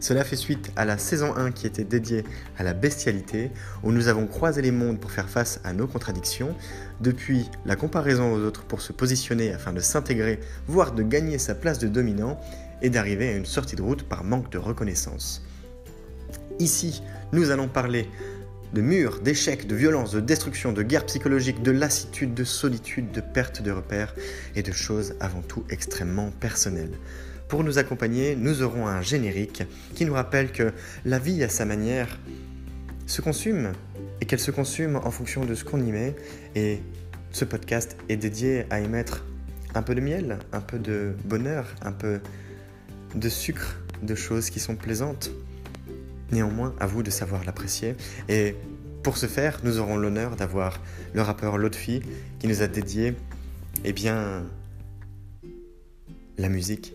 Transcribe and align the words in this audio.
Cela 0.00 0.24
fait 0.24 0.36
suite 0.36 0.72
à 0.76 0.86
la 0.86 0.96
saison 0.96 1.36
1 1.36 1.52
qui 1.52 1.66
était 1.66 1.84
dédiée 1.84 2.24
à 2.58 2.62
la 2.62 2.72
bestialité, 2.72 3.50
où 3.82 3.92
nous 3.92 4.08
avons 4.08 4.26
croisé 4.26 4.62
les 4.62 4.70
mondes 4.70 4.98
pour 4.98 5.12
faire 5.12 5.28
face 5.28 5.60
à 5.62 5.74
nos 5.74 5.86
contradictions, 5.86 6.56
depuis 7.00 7.50
la 7.66 7.76
comparaison 7.76 8.32
aux 8.32 8.40
autres 8.40 8.64
pour 8.64 8.80
se 8.80 8.92
positionner 8.92 9.52
afin 9.52 9.74
de 9.74 9.80
s'intégrer, 9.80 10.40
voire 10.66 10.92
de 10.92 11.02
gagner 11.02 11.38
sa 11.38 11.54
place 11.54 11.78
de 11.78 11.88
dominant, 11.88 12.40
et 12.82 12.90
d'arriver 12.90 13.28
à 13.28 13.36
une 13.36 13.46
sortie 13.46 13.76
de 13.76 13.82
route 13.82 14.04
par 14.04 14.24
manque 14.24 14.50
de 14.50 14.58
reconnaissance. 14.58 15.42
Ici, 16.58 17.02
nous 17.32 17.50
allons 17.50 17.68
parler 17.68 18.08
de 18.72 18.80
murs, 18.80 19.20
d'échecs, 19.20 19.66
de 19.66 19.74
violence, 19.74 20.12
de 20.12 20.20
destruction, 20.20 20.72
de 20.72 20.82
guerre 20.82 21.06
psychologique, 21.06 21.62
de 21.62 21.72
lassitude, 21.72 22.34
de 22.34 22.44
solitude, 22.44 23.10
de 23.10 23.20
perte 23.20 23.62
de 23.62 23.70
repères 23.70 24.14
et 24.54 24.62
de 24.62 24.72
choses 24.72 25.14
avant 25.20 25.42
tout 25.42 25.64
extrêmement 25.70 26.30
personnelles. 26.30 26.96
Pour 27.50 27.64
nous 27.64 27.78
accompagner, 27.78 28.36
nous 28.36 28.62
aurons 28.62 28.86
un 28.86 29.02
générique 29.02 29.64
qui 29.96 30.04
nous 30.04 30.14
rappelle 30.14 30.52
que 30.52 30.72
la 31.04 31.18
vie 31.18 31.42
à 31.42 31.48
sa 31.48 31.64
manière 31.64 32.20
se 33.06 33.22
consume 33.22 33.72
et 34.20 34.24
qu'elle 34.24 34.38
se 34.38 34.52
consume 34.52 34.94
en 34.94 35.10
fonction 35.10 35.44
de 35.44 35.56
ce 35.56 35.64
qu'on 35.64 35.84
y 35.84 35.90
met. 35.90 36.14
Et 36.54 36.78
ce 37.32 37.44
podcast 37.44 37.96
est 38.08 38.16
dédié 38.16 38.66
à 38.70 38.78
y 38.78 38.86
mettre 38.86 39.24
un 39.74 39.82
peu 39.82 39.96
de 39.96 40.00
miel, 40.00 40.38
un 40.52 40.60
peu 40.60 40.78
de 40.78 41.16
bonheur, 41.24 41.74
un 41.82 41.90
peu 41.90 42.20
de 43.16 43.28
sucre, 43.28 43.80
de 44.00 44.14
choses 44.14 44.48
qui 44.48 44.60
sont 44.60 44.76
plaisantes. 44.76 45.32
Néanmoins, 46.30 46.72
à 46.78 46.86
vous 46.86 47.02
de 47.02 47.10
savoir 47.10 47.44
l'apprécier. 47.44 47.96
Et 48.28 48.54
pour 49.02 49.16
ce 49.16 49.26
faire, 49.26 49.58
nous 49.64 49.80
aurons 49.80 49.96
l'honneur 49.96 50.36
d'avoir 50.36 50.80
le 51.14 51.22
rappeur 51.22 51.58
Lotfi 51.58 52.00
qui 52.38 52.46
nous 52.46 52.62
a 52.62 52.68
dédié, 52.68 53.14
eh 53.82 53.92
bien, 53.92 54.44
la 56.38 56.48
musique 56.48 56.94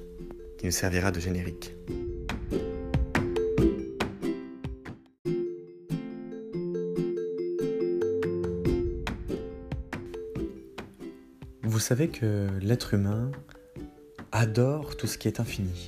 qui 0.57 0.65
nous 0.65 0.71
servira 0.71 1.11
de 1.11 1.19
générique. 1.19 1.75
Vous 11.63 11.79
savez 11.79 12.07
que 12.07 12.47
l'être 12.61 12.93
humain 12.93 13.31
adore 14.31 14.97
tout 14.97 15.07
ce 15.07 15.17
qui 15.17 15.27
est 15.27 15.39
infini. 15.39 15.87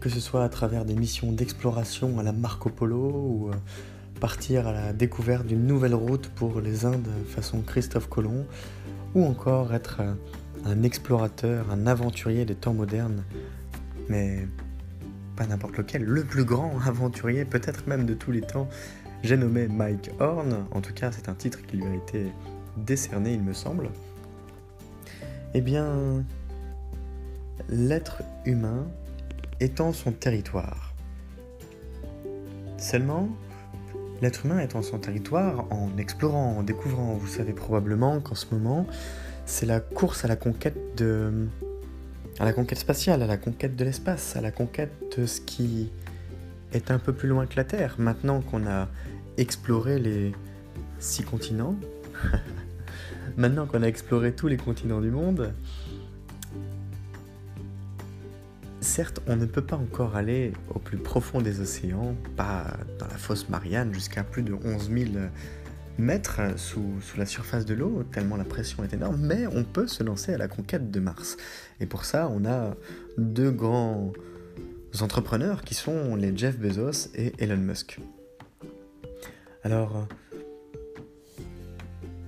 Que 0.00 0.08
ce 0.08 0.20
soit 0.20 0.44
à 0.44 0.48
travers 0.48 0.84
des 0.84 0.94
missions 0.94 1.32
d'exploration 1.32 2.18
à 2.18 2.22
la 2.22 2.32
Marco 2.32 2.68
Polo 2.70 3.10
ou 3.10 3.50
euh, 3.50 3.54
partir 4.20 4.66
à 4.66 4.72
la 4.72 4.92
découverte 4.92 5.46
d'une 5.46 5.66
nouvelle 5.66 5.94
route 5.94 6.28
pour 6.28 6.60
les 6.60 6.84
Indes 6.84 7.08
façon 7.26 7.62
Christophe 7.62 8.08
Colomb, 8.08 8.46
ou 9.14 9.24
encore 9.24 9.74
être 9.74 10.00
euh, 10.00 10.14
un 10.68 10.82
explorateur, 10.82 11.70
un 11.70 11.86
aventurier 11.86 12.44
des 12.44 12.54
temps 12.54 12.74
modernes, 12.74 13.24
mais 14.08 14.46
pas 15.36 15.46
n'importe 15.46 15.76
lequel, 15.78 16.04
le 16.04 16.24
plus 16.24 16.44
grand 16.44 16.78
aventurier 16.86 17.44
peut-être 17.44 17.86
même 17.86 18.06
de 18.06 18.14
tous 18.14 18.30
les 18.30 18.42
temps. 18.42 18.68
J'ai 19.22 19.36
nommé 19.36 19.66
Mike 19.66 20.10
Horn, 20.20 20.66
en 20.70 20.80
tout 20.80 20.92
cas 20.92 21.10
c'est 21.10 21.28
un 21.28 21.34
titre 21.34 21.60
qui 21.66 21.78
lui 21.78 21.86
a 21.86 21.94
été 21.94 22.26
décerné 22.76 23.32
il 23.32 23.42
me 23.42 23.52
semble. 23.52 23.90
Eh 25.54 25.60
bien, 25.60 26.24
l'être 27.68 28.22
humain 28.44 28.86
étend 29.60 29.92
son 29.92 30.12
territoire. 30.12 30.94
Seulement, 32.76 33.28
l'être 34.20 34.44
humain 34.44 34.60
étend 34.60 34.82
son 34.82 34.98
territoire 34.98 35.64
en 35.70 35.88
explorant, 35.96 36.58
en 36.58 36.62
découvrant. 36.62 37.14
Vous 37.14 37.26
savez 37.26 37.54
probablement 37.54 38.20
qu'en 38.20 38.34
ce 38.34 38.46
moment, 38.52 38.86
c'est 39.48 39.66
la 39.66 39.80
course 39.80 40.26
à 40.26 40.28
la 40.28 40.36
conquête 40.36 40.76
de 40.96 41.48
la 42.38 42.52
conquête 42.52 42.78
spatiale, 42.78 43.22
à 43.22 43.26
la 43.26 43.38
conquête 43.38 43.74
de 43.74 43.84
l'espace, 43.84 44.36
à 44.36 44.40
la 44.40 44.50
conquête 44.50 44.92
de 45.16 45.26
ce 45.26 45.40
qui 45.40 45.90
est 46.72 46.90
un 46.90 46.98
peu 46.98 47.14
plus 47.14 47.28
loin 47.28 47.46
que 47.46 47.56
la 47.56 47.64
Terre. 47.64 47.96
Maintenant 47.98 48.42
qu'on 48.42 48.66
a 48.66 48.88
exploré 49.38 49.98
les 49.98 50.32
six 51.00 51.24
continents, 51.24 51.74
maintenant 53.36 53.66
qu'on 53.66 53.82
a 53.82 53.88
exploré 53.88 54.32
tous 54.32 54.48
les 54.48 54.58
continents 54.58 55.00
du 55.00 55.10
monde, 55.10 55.52
certes, 58.80 59.20
on 59.26 59.34
ne 59.34 59.46
peut 59.46 59.64
pas 59.64 59.76
encore 59.76 60.14
aller 60.14 60.52
au 60.72 60.78
plus 60.78 60.98
profond 60.98 61.40
des 61.40 61.60
océans, 61.60 62.14
pas 62.36 62.76
dans 62.98 63.06
la 63.06 63.16
fosse 63.16 63.48
Marianne, 63.48 63.94
jusqu'à 63.94 64.24
plus 64.24 64.42
de 64.42 64.52
11 64.52 64.90
000 64.90 65.10
mètres 65.98 66.40
sous, 66.56 66.94
la 67.16 67.26
surface 67.26 67.66
de 67.66 67.74
l'eau, 67.74 68.04
tellement 68.12 68.36
la 68.36 68.44
pression 68.44 68.84
est 68.84 68.94
énorme, 68.94 69.20
mais 69.20 69.46
on 69.48 69.64
peut 69.64 69.88
se 69.88 70.02
lancer 70.02 70.32
à 70.32 70.38
la 70.38 70.48
conquête 70.48 70.90
de 70.90 71.00
Mars. 71.00 71.36
Et 71.80 71.86
pour 71.86 72.04
ça, 72.04 72.30
on 72.32 72.44
a 72.46 72.74
deux 73.18 73.50
grands 73.50 74.12
entrepreneurs 75.00 75.62
qui 75.62 75.74
sont 75.74 76.16
les 76.16 76.36
Jeff 76.36 76.56
Bezos 76.58 77.10
et 77.14 77.32
Elon 77.38 77.56
Musk. 77.56 77.98
Alors, 79.64 80.06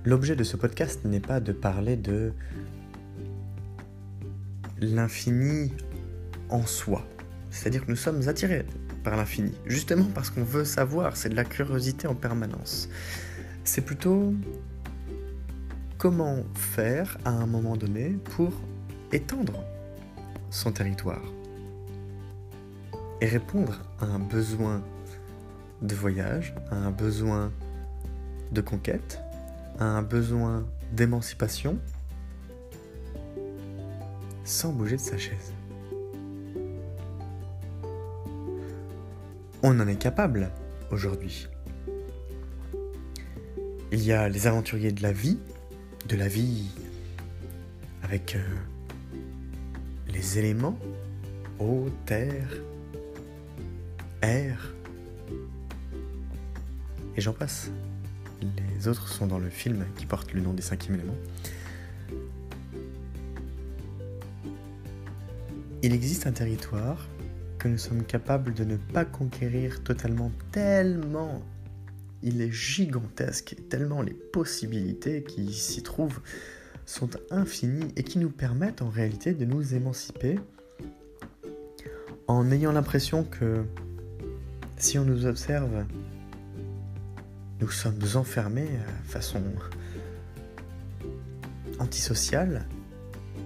l'objet 0.03 0.35
de 0.35 0.43
ce 0.43 0.57
podcast 0.57 1.05
n'est 1.05 1.21
pas 1.21 1.39
de 1.39 1.53
parler 1.53 1.95
de 1.95 2.33
l'infini 4.81 5.71
en 6.49 6.65
soi. 6.65 7.07
C'est-à-dire 7.49 7.85
que 7.85 7.91
nous 7.91 7.97
sommes 7.97 8.27
attirés 8.27 8.65
par 9.03 9.15
l'infini, 9.15 9.53
justement 9.65 10.05
parce 10.13 10.29
qu'on 10.29 10.43
veut 10.43 10.65
savoir, 10.65 11.17
c'est 11.17 11.29
de 11.29 11.35
la 11.35 11.43
curiosité 11.43 12.07
en 12.07 12.15
permanence 12.15 12.89
c'est 13.63 13.81
plutôt 13.81 14.33
comment 15.97 16.37
faire 16.55 17.17
à 17.25 17.29
un 17.29 17.45
moment 17.45 17.77
donné 17.77 18.09
pour 18.35 18.51
étendre 19.11 19.63
son 20.49 20.71
territoire 20.71 21.21
et 23.21 23.27
répondre 23.27 23.81
à 23.99 24.05
un 24.05 24.19
besoin 24.19 24.81
de 25.81 25.95
voyage, 25.95 26.55
à 26.71 26.75
un 26.75 26.91
besoin 26.91 27.51
de 28.51 28.61
conquête, 28.61 29.19
à 29.79 29.85
un 29.85 30.01
besoin 30.01 30.65
d'émancipation 30.91 31.77
sans 34.43 34.73
bouger 34.73 34.97
de 34.97 35.01
sa 35.01 35.17
chaise. 35.17 35.53
On 39.63 39.79
en 39.79 39.87
est 39.87 39.97
capable 39.97 40.49
aujourd'hui. 40.91 41.47
Il 43.93 44.01
y 44.03 44.13
a 44.13 44.29
les 44.29 44.47
aventuriers 44.47 44.93
de 44.93 45.03
la 45.03 45.11
vie, 45.11 45.37
de 46.07 46.15
la 46.15 46.29
vie 46.29 46.69
avec 48.03 48.35
euh, 48.35 48.39
les 50.07 50.39
éléments, 50.39 50.79
eau, 51.59 51.89
terre, 52.05 52.47
air, 54.21 54.73
et 57.17 57.21
j'en 57.21 57.33
passe. 57.33 57.69
Les 58.41 58.87
autres 58.87 59.09
sont 59.09 59.27
dans 59.27 59.39
le 59.39 59.49
film 59.49 59.85
qui 59.97 60.05
porte 60.05 60.31
le 60.33 60.39
nom 60.39 60.53
des 60.53 60.61
cinquièmes 60.61 60.95
éléments. 60.95 61.17
Il 65.83 65.93
existe 65.93 66.27
un 66.27 66.31
territoire 66.31 67.09
que 67.59 67.67
nous 67.67 67.77
sommes 67.77 68.03
capables 68.03 68.53
de 68.53 68.63
ne 68.63 68.77
pas 68.77 69.03
conquérir 69.03 69.83
totalement 69.83 70.31
tellement 70.53 71.43
il 72.23 72.41
est 72.41 72.51
gigantesque, 72.51 73.55
tellement 73.69 74.01
les 74.01 74.13
possibilités 74.13 75.23
qui 75.23 75.53
s'y 75.53 75.83
trouvent 75.83 76.19
sont 76.85 77.09
infinies 77.29 77.91
et 77.95 78.03
qui 78.03 78.19
nous 78.19 78.29
permettent 78.29 78.81
en 78.81 78.89
réalité 78.89 79.33
de 79.33 79.45
nous 79.45 79.73
émanciper 79.75 80.39
en 82.27 82.51
ayant 82.51 82.71
l'impression 82.71 83.23
que 83.23 83.63
si 84.77 84.97
on 84.97 85.05
nous 85.05 85.25
observe, 85.25 85.85
nous 87.59 87.69
sommes 87.69 87.99
enfermés 88.15 88.67
de 88.67 89.09
façon 89.09 89.41
antisociale, 91.79 92.67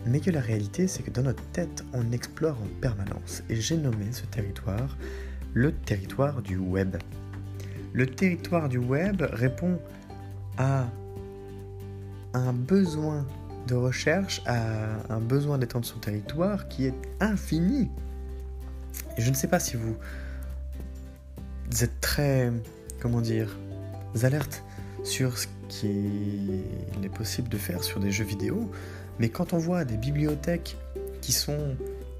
mais 0.06 0.20
que 0.20 0.30
la 0.30 0.42
réalité 0.42 0.88
c'est 0.88 1.04
que 1.04 1.12
dans 1.12 1.24
notre 1.24 1.44
tête 1.52 1.84
on 1.94 2.12
explore 2.12 2.58
en 2.62 2.80
permanence. 2.80 3.44
Et 3.50 3.56
j'ai 3.56 3.78
nommé 3.78 4.12
ce 4.12 4.26
territoire 4.26 4.98
le 5.56 5.72
territoire 5.72 6.42
du 6.42 6.58
web. 6.58 6.98
Le 7.96 8.06
territoire 8.06 8.68
du 8.68 8.78
web 8.78 9.22
répond 9.22 9.80
à 10.58 10.86
un 12.34 12.52
besoin 12.52 13.26
de 13.68 13.76
recherche, 13.76 14.42
à 14.46 14.98
un 15.08 15.22
besoin 15.22 15.58
d'étendre 15.58 15.86
son 15.86 16.00
territoire 16.00 16.68
qui 16.68 16.88
est 16.88 16.94
infini. 17.22 17.90
Je 19.18 19.30
ne 19.30 19.34
sais 19.34 19.48
pas 19.48 19.62
si 19.62 19.78
vous, 19.78 19.96
êtes 21.82 22.02
très, 22.02 22.52
comment 23.00 23.22
dire, 23.22 23.58
alerte 24.22 24.62
sur 25.06 25.34
qu'il 25.70 26.64
est 27.02 27.16
possible 27.18 27.48
de 27.48 27.58
faire 27.58 27.82
sur 27.82 28.02
des 28.02 28.12
jeux 28.12 28.26
vidéo, 28.26 28.70
mais 29.20 29.30
quand 29.30 29.54
on 29.54 29.58
voit 29.58 29.86
des 29.86 29.96
bibliothèques 29.96 30.76
qui 31.22 31.32
sont 31.32 31.78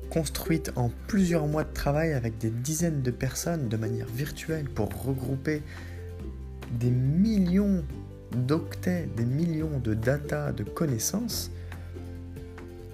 construites 0.10 0.72
en 0.76 0.92
plusieurs 1.08 1.48
mois 1.48 1.64
de 1.64 1.74
travail 1.74 2.14
avec 2.14 2.38
des 2.38 2.50
dizaines 2.50 3.02
de 3.02 3.12
personnes 3.12 3.68
de 3.68 3.78
manière 3.78 4.08
virtuelle 4.08 4.66
pour 4.66 4.90
regrouper 5.06 5.62
des 6.80 6.90
millions 6.90 7.84
d'octets, 8.32 9.08
des 9.16 9.26
millions 9.26 9.80
de 9.80 9.94
data, 9.94 10.52
de 10.52 10.64
connaissances, 10.64 11.52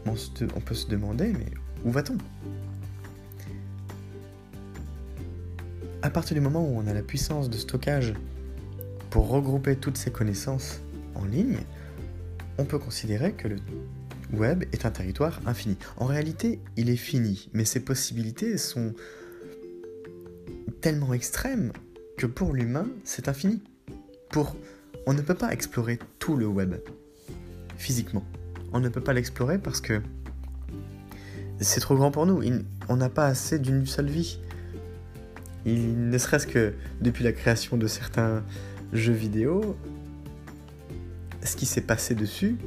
on, 0.05 0.59
peut 0.59 0.75
se 0.75 0.87
demander, 0.87 1.33
mais 1.33 1.51
où 1.85 1.91
va-t-on? 1.91 2.17
À 6.01 6.09
partir 6.09 6.35
du 6.35 6.41
moment 6.41 6.63
où 6.63 6.77
on 6.77 6.87
a 6.87 6.93
la 6.93 7.03
puissance 7.03 7.49
de 7.49 7.57
stockage 7.57 8.13
pour 9.09 9.29
regrouper 9.29 9.75
toutes 9.75 9.97
ces 9.97 10.11
connaissances 10.11 10.81
en 11.15 11.25
ligne, 11.25 11.59
on 12.57 12.65
peut 12.65 12.79
considérer 12.79 13.33
que 13.33 13.47
le 13.47 13.57
web 14.33 14.63
est 14.71 14.85
un 14.85 14.91
territoire 14.91 15.41
infini. 15.45 15.77
En 15.97 16.05
réalité, 16.05 16.59
il 16.77 16.89
est 16.89 16.95
fini, 16.95 17.49
mais 17.53 17.65
ses 17.65 17.79
possibilités 17.79 18.57
sont 18.57 18.93
tellement 20.81 21.13
extrêmes 21.13 21.71
que 22.17 22.25
pour 22.25 22.53
l'humain, 22.53 22.87
c'est 23.03 23.27
infini. 23.27 23.61
Pour 24.29 24.55
on 25.07 25.13
ne 25.13 25.21
peut 25.21 25.35
pas 25.35 25.51
explorer 25.51 25.99
tout 26.19 26.37
le 26.37 26.45
web 26.45 26.75
physiquement. 27.77 28.23
On 28.71 28.79
ne 28.79 28.89
peut 28.89 29.01
pas 29.01 29.13
l'explorer 29.13 29.57
parce 29.57 29.81
que 29.81 30.01
c'est 31.59 31.79
trop 31.79 31.95
grand 31.95 32.11
pour 32.11 32.25
nous. 32.25 32.41
on 32.89 32.95
n'a 32.95 33.09
pas 33.09 33.25
assez 33.25 33.59
d'une 33.59 33.85
seule 33.85 34.09
vie. 34.09 34.39
Il, 35.65 36.09
ne 36.09 36.17
serait-ce 36.17 36.47
que 36.47 36.73
depuis 37.01 37.23
la 37.23 37.33
création 37.33 37.77
de 37.77 37.87
certains 37.87 38.43
jeux 38.93 39.13
vidéo, 39.13 39.77
ce 41.43 41.55
qui 41.55 41.65
s'est 41.65 41.81
passé 41.81 42.15
dessus 42.15 42.57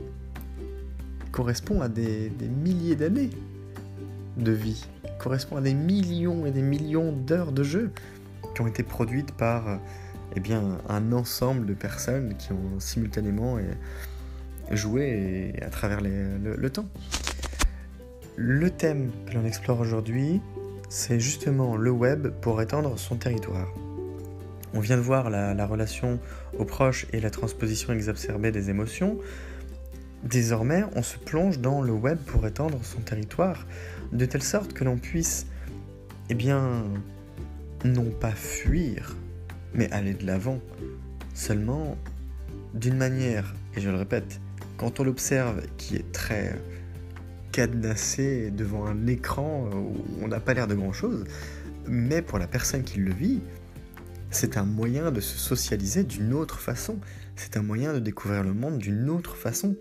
correspond 1.35 1.81
à 1.81 1.89
des, 1.89 2.31
milliers 2.63 2.95
d'années 2.95 3.31
de 4.37 4.53
vie, 4.53 4.87
correspond 5.19 5.57
à 5.57 5.61
des 5.61 5.75
millions 5.75 6.47
et 6.47 6.53
des 6.53 6.63
millions 6.63 7.11
d'heures 7.11 7.51
de 7.51 7.65
jeu 7.65 7.91
qui 8.55 8.61
ont 8.61 8.69
été 8.69 8.85
produites 8.85 9.33
par 9.33 9.81
eh 10.37 10.55
un 10.89 11.13
ensemble 11.13 11.67
de 11.67 11.75
personnes 11.75 12.37
qui 12.37 12.53
ont 12.53 12.79
simultanément 12.79 13.59
joué 14.71 15.55
à 15.61 15.71
travers 15.71 16.01
le, 16.01 16.71
temps. 16.71 16.89
Le 18.37 18.71
thème 18.71 19.11
que 19.27 19.35
l'on 19.35 19.45
explore 19.45 19.81
aujourd'hui, 19.81 20.41
c'est 20.89 21.19
justement 21.19 21.77
le 21.77 21.91
web 21.91 22.29
pour 22.43 22.63
étendre 22.63 22.97
son 22.97 23.17
territoire. 23.17 23.75
On 24.73 24.79
vient 24.79 24.97
de 24.97 25.03
voir 25.03 25.31
la, 25.31 25.53
la, 25.53 25.67
relation 25.67 26.21
aux 26.61 26.65
proches 26.65 27.07
et 27.13 27.21
la 27.21 27.31
transposition 27.31 27.93
exacerbée 27.93 28.53
des 28.53 28.71
émotions. 28.71 29.19
Désormais, 30.25 30.85
on 30.97 31.03
se 31.03 31.19
plonge 31.19 31.59
dans 31.59 31.83
le 31.83 31.93
web 31.93 32.17
pour 32.17 32.47
étendre 32.47 32.81
son 32.83 33.01
territoire, 33.01 33.67
de 34.13 34.25
telle 34.25 34.43
sorte 34.43 34.73
que 34.73 34.83
l'on 34.83 34.97
puisse, 34.97 35.47
eh 36.31 36.35
bien, 36.35 36.85
non 37.85 38.11
pas 38.11 38.31
fuir, 38.31 39.15
mais 39.75 39.91
aller 39.93 40.15
de 40.15 40.25
l'avant. 40.25 40.61
Seulement, 41.35 41.99
d'une 42.73 42.97
manière, 42.97 43.55
et 43.77 43.83
je 43.83 43.91
le 43.91 43.97
répète, 43.97 44.41
quand 44.79 44.99
on 44.99 45.05
l'observe 45.05 45.61
qui 45.77 45.97
est 45.97 46.11
très 46.13 46.59
cadenassé 47.53 48.51
devant 48.51 48.87
un 48.87 49.07
écran 49.07 49.69
où 49.75 49.95
on 50.23 50.29
n'a 50.29 50.41
pas 50.41 50.55
l'air 50.55 50.67
de 50.67 50.75
grand-chose, 50.75 51.25
mais 51.87 52.23
pour 52.23 52.39
la 52.39 52.47
personne 52.47 52.83
qui 52.83 52.99
le 52.99 53.13
vit, 53.13 53.41
c'est 54.31 54.57
un 54.57 54.65
moyen 54.65 55.13
de 55.13 55.21
se 55.21 55.37
socialiser 55.37 56.03
d'une 56.03 56.33
autre 56.33 56.61
façon, 56.61 56.99
c'est 57.37 57.59
un 57.59 57.63
moyen 57.63 57.93
de 57.93 57.99
découvrir 57.99 58.43
le 58.43 58.55
monde 58.55 58.79
d'une 58.79 59.11
autre 59.11 59.37
façon, 59.37 59.77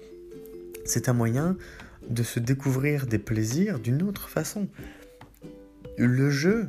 c'est 0.85 1.09
un 1.09 1.13
moyen 1.13 1.57
de 2.09 2.23
se 2.23 2.39
découvrir 2.39 3.07
des 3.07 3.19
plaisirs 3.19 3.79
d'une 3.79 4.03
autre 4.03 4.29
façon. 4.29 4.67
Le 5.97 6.29
jeu 6.29 6.67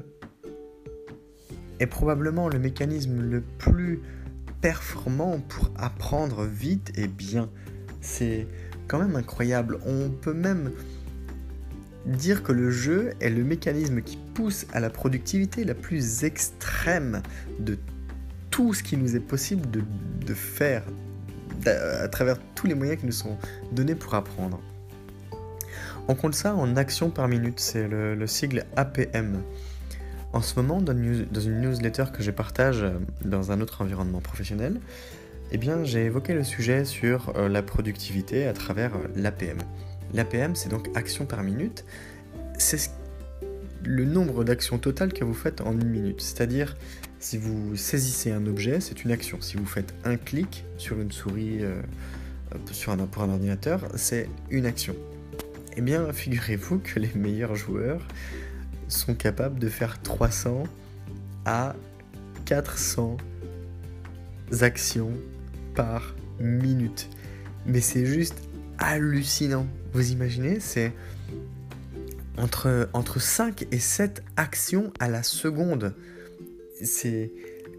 est 1.80 1.86
probablement 1.86 2.48
le 2.48 2.58
mécanisme 2.58 3.20
le 3.20 3.40
plus 3.40 4.00
performant 4.60 5.40
pour 5.40 5.70
apprendre 5.76 6.44
vite 6.44 6.92
et 6.96 7.08
bien. 7.08 7.50
C'est 8.00 8.46
quand 8.86 8.98
même 8.98 9.16
incroyable. 9.16 9.78
On 9.86 10.10
peut 10.10 10.34
même 10.34 10.70
dire 12.06 12.42
que 12.42 12.52
le 12.52 12.70
jeu 12.70 13.12
est 13.20 13.30
le 13.30 13.44
mécanisme 13.44 14.02
qui 14.02 14.18
pousse 14.34 14.66
à 14.72 14.80
la 14.80 14.90
productivité 14.90 15.64
la 15.64 15.74
plus 15.74 16.24
extrême 16.24 17.22
de 17.60 17.78
tout 18.50 18.74
ce 18.74 18.82
qui 18.82 18.96
nous 18.96 19.16
est 19.16 19.20
possible 19.20 19.68
de, 19.70 20.34
faire 20.34 20.84
à 21.68 22.08
travers 22.08 22.36
tous 22.54 22.66
les 22.66 22.74
moyens 22.74 23.00
qui 23.00 23.06
nous 23.06 23.12
sont 23.12 23.36
donnés 23.72 23.94
pour 23.94 24.14
apprendre. 24.14 24.60
On 26.08 26.14
compte 26.14 26.34
ça 26.34 26.54
en 26.54 26.76
actions 26.76 27.10
par 27.10 27.28
minute, 27.28 27.60
c'est 27.60 27.88
le 27.88 28.26
sigle 28.26 28.64
APM. 28.76 29.42
En 30.34 30.42
ce 30.42 30.56
moment, 30.56 30.82
dans 30.82 30.92
une 30.92 31.60
newsletter 31.60 32.06
que 32.12 32.20
je 32.20 32.32
partage 32.32 32.82
euh, 32.82 32.98
dans 33.24 33.52
un 33.52 33.60
autre 33.60 33.82
environnement 33.82 34.20
professionnel, 34.20 34.80
eh 35.52 35.58
bien, 35.58 35.84
j'ai 35.84 36.06
évoqué 36.06 36.34
le 36.34 36.42
sujet 36.42 36.84
sur 36.84 37.32
euh, 37.36 37.48
la 37.48 37.62
productivité 37.62 38.48
à 38.48 38.52
travers 38.52 38.96
euh, 38.96 39.06
l'APM. 39.14 39.58
L'APM, 40.12 40.56
c'est 40.56 40.68
donc 40.68 40.90
action 40.96 41.24
par 41.24 41.44
minute. 41.44 41.84
C'est 42.58 42.90
le 43.86 44.04
nombre 44.04 44.44
d'actions 44.44 44.78
totales 44.78 45.12
que 45.12 45.24
vous 45.24 45.34
faites 45.34 45.60
en 45.60 45.72
une 45.72 45.88
minute. 45.88 46.20
C'est-à-dire, 46.20 46.76
si 47.20 47.38
vous 47.38 47.76
saisissez 47.76 48.32
un 48.32 48.46
objet, 48.46 48.80
c'est 48.80 49.04
une 49.04 49.10
action. 49.10 49.40
Si 49.40 49.56
vous 49.56 49.66
faites 49.66 49.94
un 50.04 50.16
clic 50.16 50.64
sur 50.76 51.00
une 51.00 51.12
souris 51.12 51.60
sur 52.72 52.92
un, 52.92 52.96
pour 52.98 53.22
un 53.22 53.30
ordinateur, 53.30 53.80
c'est 53.96 54.28
une 54.50 54.66
action. 54.66 54.94
Eh 55.76 55.80
bien, 55.80 56.12
figurez-vous 56.12 56.78
que 56.78 57.00
les 57.00 57.10
meilleurs 57.14 57.56
joueurs 57.56 58.06
sont 58.88 59.14
capables 59.14 59.58
de 59.58 59.68
faire 59.68 60.00
300 60.02 60.64
à 61.44 61.74
400 62.44 63.16
actions 64.60 65.12
par 65.74 66.14
minute. 66.38 67.08
Mais 67.66 67.80
c'est 67.80 68.06
juste 68.06 68.36
hallucinant. 68.78 69.66
Vous 69.92 70.12
imaginez, 70.12 70.60
c'est 70.60 70.92
entre, 72.38 72.88
entre 72.92 73.20
5 73.20 73.66
et 73.70 73.78
7 73.78 74.22
actions 74.36 74.92
à 74.98 75.08
la 75.08 75.22
seconde. 75.22 75.94
C'est 76.82 77.32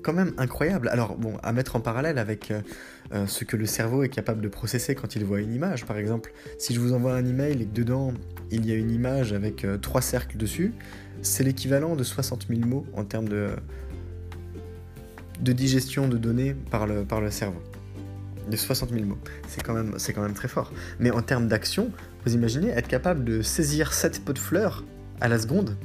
quand 0.06 0.14
même 0.14 0.34
incroyable. 0.38 0.88
Alors, 0.90 1.18
bon, 1.18 1.36
à 1.42 1.52
mettre 1.52 1.76
en 1.76 1.80
parallèle 1.80 2.20
avec 2.20 2.52
euh, 2.52 2.62
euh, 3.14 3.26
ce 3.26 3.44
que 3.44 3.58
le 3.58 3.66
cerveau 3.66 4.04
est 4.04 4.10
capable 4.10 4.40
de 4.42 4.48
processer 4.48 4.94
quand 4.94 5.16
il 5.16 5.26
voit 5.26 5.42
une 5.42 5.54
image. 5.54 5.86
Par 5.86 5.98
exemple, 5.98 6.32
si 6.60 6.76
je 6.76 6.80
vous 6.80 6.94
envoie 6.94 7.16
un 7.16 7.26
email 7.26 7.62
et 7.62 7.66
que 7.66 7.74
dedans 7.74 8.14
il 8.52 8.68
y 8.68 8.72
a 8.72 8.76
une 8.76 8.92
image 8.92 9.34
avec 9.34 9.66
euh, 9.66 9.78
trois 9.78 10.02
cercles 10.02 10.38
dessus, 10.38 10.74
c'est 11.24 11.44
l'équivalent 11.44 11.96
de 11.96 12.04
60 12.04 12.48
000 12.50 12.62
mots 12.62 12.86
en 12.94 13.04
termes 13.04 13.28
de, 13.28 13.50
de 15.42 15.52
digestion 15.52 16.08
de 16.08 16.18
données 16.18 16.56
par 16.70 16.86
le, 16.86 17.04
par 17.04 17.20
le 17.20 17.32
cerveau. 17.32 17.62
De 18.50 18.56
60 18.56 18.92
000 18.92 19.06
mots. 19.06 19.18
C'est 19.48 19.64
quand, 19.64 19.74
même, 19.74 19.96
quand 20.14 20.22
même 20.22 20.36
très 20.36 20.48
fort. 20.48 20.72
Mais 21.00 21.10
en 21.10 21.24
termes 21.24 21.48
d'action, 21.48 21.92
vous 22.26 22.34
imaginez 22.34 22.70
être 22.70 22.88
capable 22.88 23.24
de 23.24 23.42
saisir 23.42 23.94
7 23.94 24.26
pots 24.26 24.34
de 24.34 24.40
fleurs 24.40 24.84
à 25.22 25.28
la 25.28 25.38
seconde? 25.38 25.78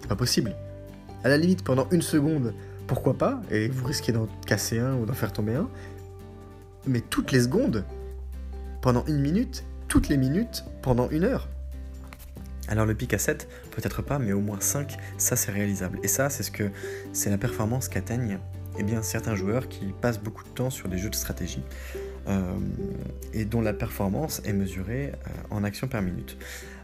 C'est 0.00 0.08
pas 0.08 0.16
possible. 0.16 0.54
À 1.24 1.28
la 1.28 1.36
limite, 1.36 1.64
pendant 1.64 1.88
une 1.90 2.02
seconde, 2.02 2.54
pourquoi 2.86 3.18
pas 3.18 3.42
Et 3.50 3.68
vous 3.68 3.84
risquez 3.84 4.12
d'en 4.12 4.28
casser 4.46 4.78
un 4.78 4.94
ou 4.94 5.06
d'en 5.06 5.14
faire 5.14 5.32
tomber 5.32 5.54
un. 5.54 5.68
Mais 6.86 7.00
toutes 7.00 7.32
les 7.32 7.40
secondes, 7.40 7.84
pendant 8.80 9.04
une 9.06 9.20
minute, 9.20 9.64
toutes 9.88 10.08
les 10.08 10.16
minutes, 10.16 10.64
pendant 10.82 11.10
une 11.10 11.24
heure. 11.24 11.48
Alors 12.68 12.86
le 12.86 12.94
pic 12.94 13.12
à 13.12 13.18
7, 13.18 13.48
peut-être 13.72 14.02
pas, 14.02 14.18
mais 14.18 14.32
au 14.32 14.40
moins 14.40 14.60
5, 14.60 14.96
ça 15.16 15.34
c'est 15.34 15.50
réalisable. 15.50 15.98
Et 16.04 16.08
ça, 16.08 16.30
c'est 16.30 16.44
ce 16.44 16.50
que 16.50 16.70
c'est 17.12 17.30
la 17.30 17.38
performance 17.38 17.88
qu'atteignent 17.88 18.38
eh 18.78 19.02
certains 19.02 19.34
joueurs 19.34 19.68
qui 19.68 19.86
passent 20.00 20.20
beaucoup 20.20 20.44
de 20.44 20.50
temps 20.50 20.70
sur 20.70 20.88
des 20.88 20.98
jeux 20.98 21.10
de 21.10 21.16
stratégie 21.16 21.62
et 23.32 23.44
dont 23.44 23.60
la 23.60 23.72
performance 23.72 24.42
est 24.44 24.52
mesurée 24.52 25.12
euh, 25.12 25.30
en 25.50 25.64
actions 25.64 25.88
par 25.88 26.02
minute. 26.02 26.36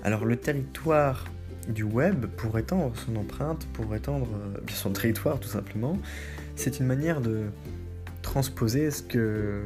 Alors 0.03 0.25
le 0.25 0.37
territoire 0.37 1.25
du 1.69 1.83
web, 1.83 2.27
pour 2.27 2.59
étendre 2.59 2.93
son 2.97 3.17
empreinte, 3.17 3.67
pour 3.73 3.95
étendre 3.95 4.29
euh, 4.35 4.59
son 4.69 4.91
territoire 4.91 5.41
tout 5.41 5.49
simplement, 5.49 5.99
c'est 6.57 6.79
une 6.81 6.87
manière 6.87 7.21
de 7.21 7.45
transposer 8.23 8.91
ce 8.91 9.03
que 9.03 9.63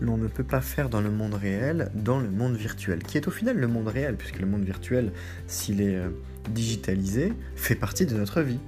l'on 0.00 0.16
ne 0.16 0.26
peut 0.26 0.44
pas 0.44 0.60
faire 0.60 0.88
dans 0.88 1.00
le 1.00 1.10
monde 1.10 1.34
réel, 1.34 1.90
dans 1.94 2.18
le 2.18 2.30
monde 2.30 2.56
virtuel, 2.56 3.02
qui 3.02 3.18
est 3.18 3.28
au 3.28 3.30
final 3.30 3.56
le 3.56 3.66
monde 3.66 3.88
réel, 3.88 4.16
puisque 4.16 4.40
le 4.40 4.46
monde 4.46 4.64
virtuel, 4.64 5.12
s'il 5.46 5.80
est 5.80 5.96
euh, 5.96 6.08
digitalisé, 6.50 7.32
fait 7.54 7.74
partie 7.74 8.06
de 8.06 8.16
notre 8.16 8.40
vie. 8.40 8.60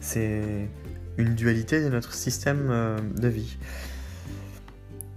C'est 0.00 0.68
une 1.16 1.34
dualité 1.34 1.82
de 1.82 1.88
notre 1.88 2.12
système 2.12 2.68
euh, 2.70 2.98
de 3.16 3.28
vie. 3.28 3.56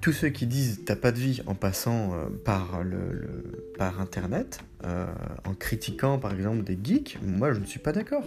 Tous 0.05 0.13
ceux 0.13 0.29
qui 0.29 0.45
disent 0.45 0.81
t'as 0.85 0.95
pas 0.95 1.11
de 1.11 1.17
vie 1.17 1.41
en 1.47 1.55
passant 1.55 2.13
euh, 2.13 2.25
par, 2.43 2.83
le, 2.83 3.71
par 3.75 3.99
Internet, 3.99 4.59
en 4.83 5.55
critiquant 5.55 6.19
par 6.19 6.31
exemple 6.35 6.63
des 6.63 6.77
geeks, 6.79 7.17
moi 7.25 7.51
je 7.53 7.59
ne 7.59 7.65
suis 7.65 7.79
pas 7.79 7.91
d'accord. 7.91 8.23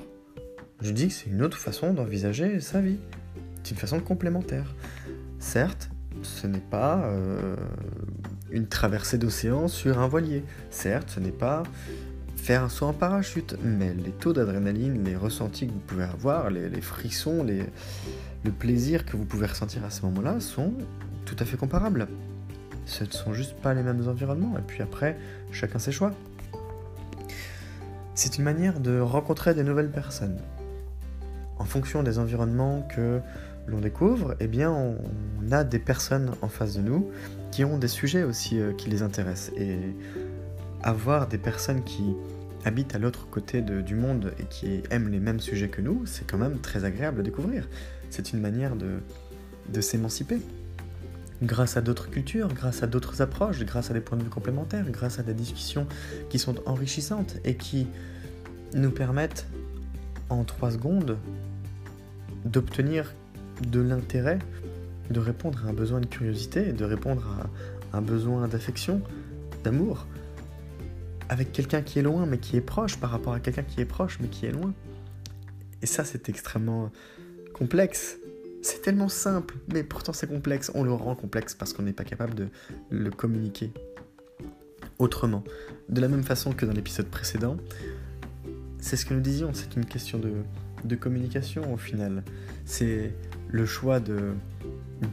Je 0.81 0.91
dis 0.91 1.07
que 1.07 1.15
c'est 1.15 1.31
une 1.31 1.41
autre 1.41 1.57
façon 1.57 1.95
d'envisager 1.95 2.59
sa 2.59 2.81
vie. 2.81 2.99
C'est 3.63 3.71
une 3.71 3.77
façon 3.77 4.01
complémentaire. 4.01 4.75
Certes, 5.39 5.89
ce 6.23 6.49
n'est 6.49 6.59
pas 6.59 7.05
euh, 7.05 7.55
une 8.51 8.67
traversée 8.67 9.17
d'océan 9.17 9.69
sur 9.69 10.01
un 10.01 10.09
voilier. 10.09 10.43
Certes, 10.71 11.11
ce 11.15 11.21
n'est 11.21 11.31
pas 11.31 11.63
faire 12.35 12.65
un 12.65 12.69
saut 12.71 12.87
en 12.87 12.93
parachute, 12.93 13.55
mais 13.63 13.95
les 13.95 14.11
taux 14.11 14.33
d'adrénaline, 14.33 15.05
les 15.05 15.15
ressentis 15.15 15.69
que 15.69 15.73
vous 15.73 15.79
pouvez 15.79 16.03
avoir, 16.03 16.51
les, 16.51 16.81
frissons, 16.81 17.45
le 17.45 18.51
plaisir 18.51 19.07
que 19.07 19.17
vous 19.17 19.25
pouvez 19.25 19.47
ressentir 19.47 19.85
à 19.85 19.91
ce 19.91 20.03
moment-là 20.07 20.41
sont 20.41 20.75
tout 21.29 21.37
à 21.39 21.45
fait 21.45 21.57
comparables. 21.57 22.09
Ce 22.87 23.05
ne 23.05 23.11
sont 23.11 23.35
juste 23.35 23.55
pas 23.61 23.75
les 23.75 23.83
mêmes 23.83 24.09
environnements, 24.09 24.57
et 24.57 24.63
puis 24.67 24.83
après, 24.83 25.19
chacun 25.53 25.79
ses 25.79 25.93
choix. 25.93 26.13
C'est 28.15 28.39
une 28.39 28.45
manière 28.45 28.81
de 28.81 28.99
rencontrer 28.99 29.55
des 29.55 29.63
nouvelles 29.63 29.91
personnes. 29.91 30.39
En 31.59 31.65
fonction 31.65 32.03
des 32.03 32.19
environnements 32.19 32.83
que 32.83 33.21
l'on 33.67 33.81
découvre, 33.81 34.37
eh 34.41 34.47
bien, 34.47 34.71
on, 34.71 34.97
a 35.53 35.65
des 35.65 35.79
personnes 35.79 36.33
en 36.43 36.49
face 36.49 36.75
de 36.75 36.83
nous 36.83 37.11
qui 37.51 37.65
ont 37.65 37.79
des 37.79 37.89
sujets 37.89 38.23
aussi 38.23 38.61
euh, 38.61 38.73
qui 38.73 38.91
les 38.91 39.03
intéressent. 39.03 39.53
Et 39.57 39.79
avoir 40.83 41.27
des 41.27 41.39
personnes 41.39 41.83
qui 41.85 42.15
habitent 42.65 42.95
à 42.95 42.99
l'autre 42.99 43.29
côté 43.31 43.63
du 43.63 43.95
monde 43.95 44.33
et 44.39 44.45
qui 44.45 44.83
aiment 44.91 45.09
les 45.09 45.21
mêmes 45.21 45.41
sujets 45.41 45.69
que 45.69 45.81
nous, 45.81 46.07
c'est 46.07 46.27
quand 46.29 46.39
même 46.39 46.59
très 46.59 46.85
agréable 46.85 47.21
à 47.21 47.23
découvrir. 47.23 47.69
C'est 48.11 48.33
une 48.33 48.41
manière 48.41 48.77
de, 48.77 49.01
de 49.73 49.81
s'émanciper. 49.81 50.39
Grâce 51.43 51.77
à 51.77 51.81
d'autres 51.81 52.11
cultures, 52.11 52.49
grâce 52.49 52.83
à 52.83 52.87
d'autres 52.89 53.23
approches, 53.23 53.61
grâce 53.65 53.91
à 53.91 53.95
des 53.95 54.01
points 54.01 54.19
de 54.19 54.25
vue 54.25 54.31
complémentaires, 54.31 54.91
grâce 54.91 55.21
à 55.21 55.23
des 55.23 55.35
discussions 55.35 55.87
qui 56.31 56.39
sont 56.39 56.57
enrichissantes 56.67 57.37
et 57.45 57.57
qui 57.57 57.87
nous 58.75 58.91
permettent 58.91 59.47
en 60.31 60.45
trois 60.45 60.73
secondes 60.73 61.17
d'obtenir 62.45 63.15
de 63.71 63.81
l'intérêt, 63.81 64.39
de 65.11 65.21
répondre 65.21 65.65
à 65.65 65.69
un 65.69 65.73
besoin 65.73 66.01
de 66.01 66.07
curiosité, 66.07 66.73
de 66.73 66.85
répondre 66.85 67.25
à 67.93 67.99
un 67.99 68.03
besoin 68.03 68.49
d'affection, 68.49 69.01
d'amour, 69.65 70.07
avec 71.29 71.53
quelqu'un 71.53 71.83
qui 71.83 71.99
est 71.99 72.03
loin 72.03 72.27
mais 72.27 72.39
qui 72.39 72.57
est 72.57 72.63
proche 72.63 72.97
par 72.97 73.11
rapport 73.11 73.33
à 73.33 73.41
quelqu'un 73.41 73.63
qui 73.63 73.81
est 73.81 73.87
proche 73.87 74.19
mais 74.21 74.29
qui 74.29 74.47
est 74.47 74.53
loin. 74.53 74.73
Et 75.83 75.87
ça, 75.87 76.05
c'est 76.05 76.29
extrêmement 76.29 76.91
complexe. 77.53 78.19
C'est 78.63 78.83
tellement 78.83 79.09
simple, 79.09 79.55
mais 79.73 79.83
pourtant 79.83 80.13
c'est 80.13 80.27
complexe. 80.27 80.71
On 80.75 80.83
le 80.83 80.93
rend 80.93 81.15
complexe 81.15 81.55
parce 81.55 81.73
qu'on 81.73 81.83
n'est 81.83 81.93
pas 81.93 82.05
capable 82.05 82.35
de 82.35 82.49
le 82.91 83.11
communiquer 83.11 83.73
autrement. 84.99 85.45
De 85.89 86.01
la 86.01 86.09
même 86.09 86.25
façon 86.25 86.53
que 86.53 86.67
dans 86.67 86.73
l'épisode 86.73 87.07
précédent, 87.07 87.57
c'est 88.81 88.97
ce 88.97 89.07
que 89.07 89.15
nous 89.15 89.21
disions, 89.21 89.51
c'est 89.55 89.77
une 89.77 89.85
question 89.85 90.19
de, 90.19 90.97
communication 90.97 91.73
au 91.73 91.77
final. 91.77 92.23
C'est 92.65 93.15
le 93.49 93.67
choix 93.67 94.01
de 94.01 94.33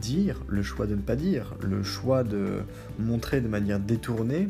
dire, 0.00 0.42
le 0.48 0.62
choix 0.62 0.86
de 0.86 0.94
ne 0.94 1.00
pas 1.00 1.16
dire, 1.16 1.54
le 1.62 1.82
choix 1.82 2.24
de 2.24 2.62
montrer 2.98 3.40
de 3.40 3.48
manière 3.48 3.80
détournée, 3.80 4.48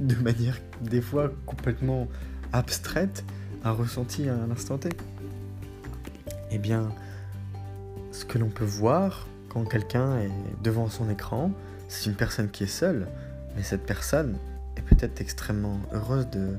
de 0.00 0.14
manière 0.16 0.58
des 0.80 1.00
fois 1.00 1.32
complètement 1.46 2.08
abstraite, 2.52 3.24
un 3.64 3.72
ressenti 3.72 4.28
à 4.28 4.34
un 4.34 4.78
T. 4.78 4.88
Eh 6.50 6.58
bien, 6.58 6.90
ce 8.12 8.24
que 8.24 8.38
l'on 8.38 8.48
peut 8.48 8.64
voir 8.64 9.26
quand 9.48 9.64
quelqu'un 9.64 10.18
est 10.18 10.30
devant 10.62 10.88
son 10.88 11.10
écran, 11.10 11.50
c'est 11.88 12.08
une 12.08 12.16
personne 12.16 12.50
qui 12.50 12.64
est 12.64 12.68
seule, 12.68 13.08
mais 13.56 13.62
cette 13.62 13.84
personne 13.84 14.38
est 14.76 14.82
peut-être 14.82 15.20
extrêmement 15.20 15.78
heureuse 15.92 16.28
de 16.28 16.56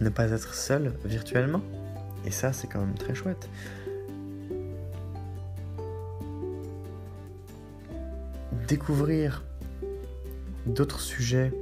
ne 0.00 0.08
pas 0.08 0.30
être 0.30 0.54
seule 0.54 0.94
virtuellement. 1.04 1.60
Et 2.24 2.30
ça, 2.30 2.52
c'est 2.52 2.66
quand 2.66 2.80
même 2.80 2.94
très 2.94 3.14
chouette. 3.14 3.48
découvrir 8.66 9.44
d'autres 10.66 11.00
sujets 11.00 11.52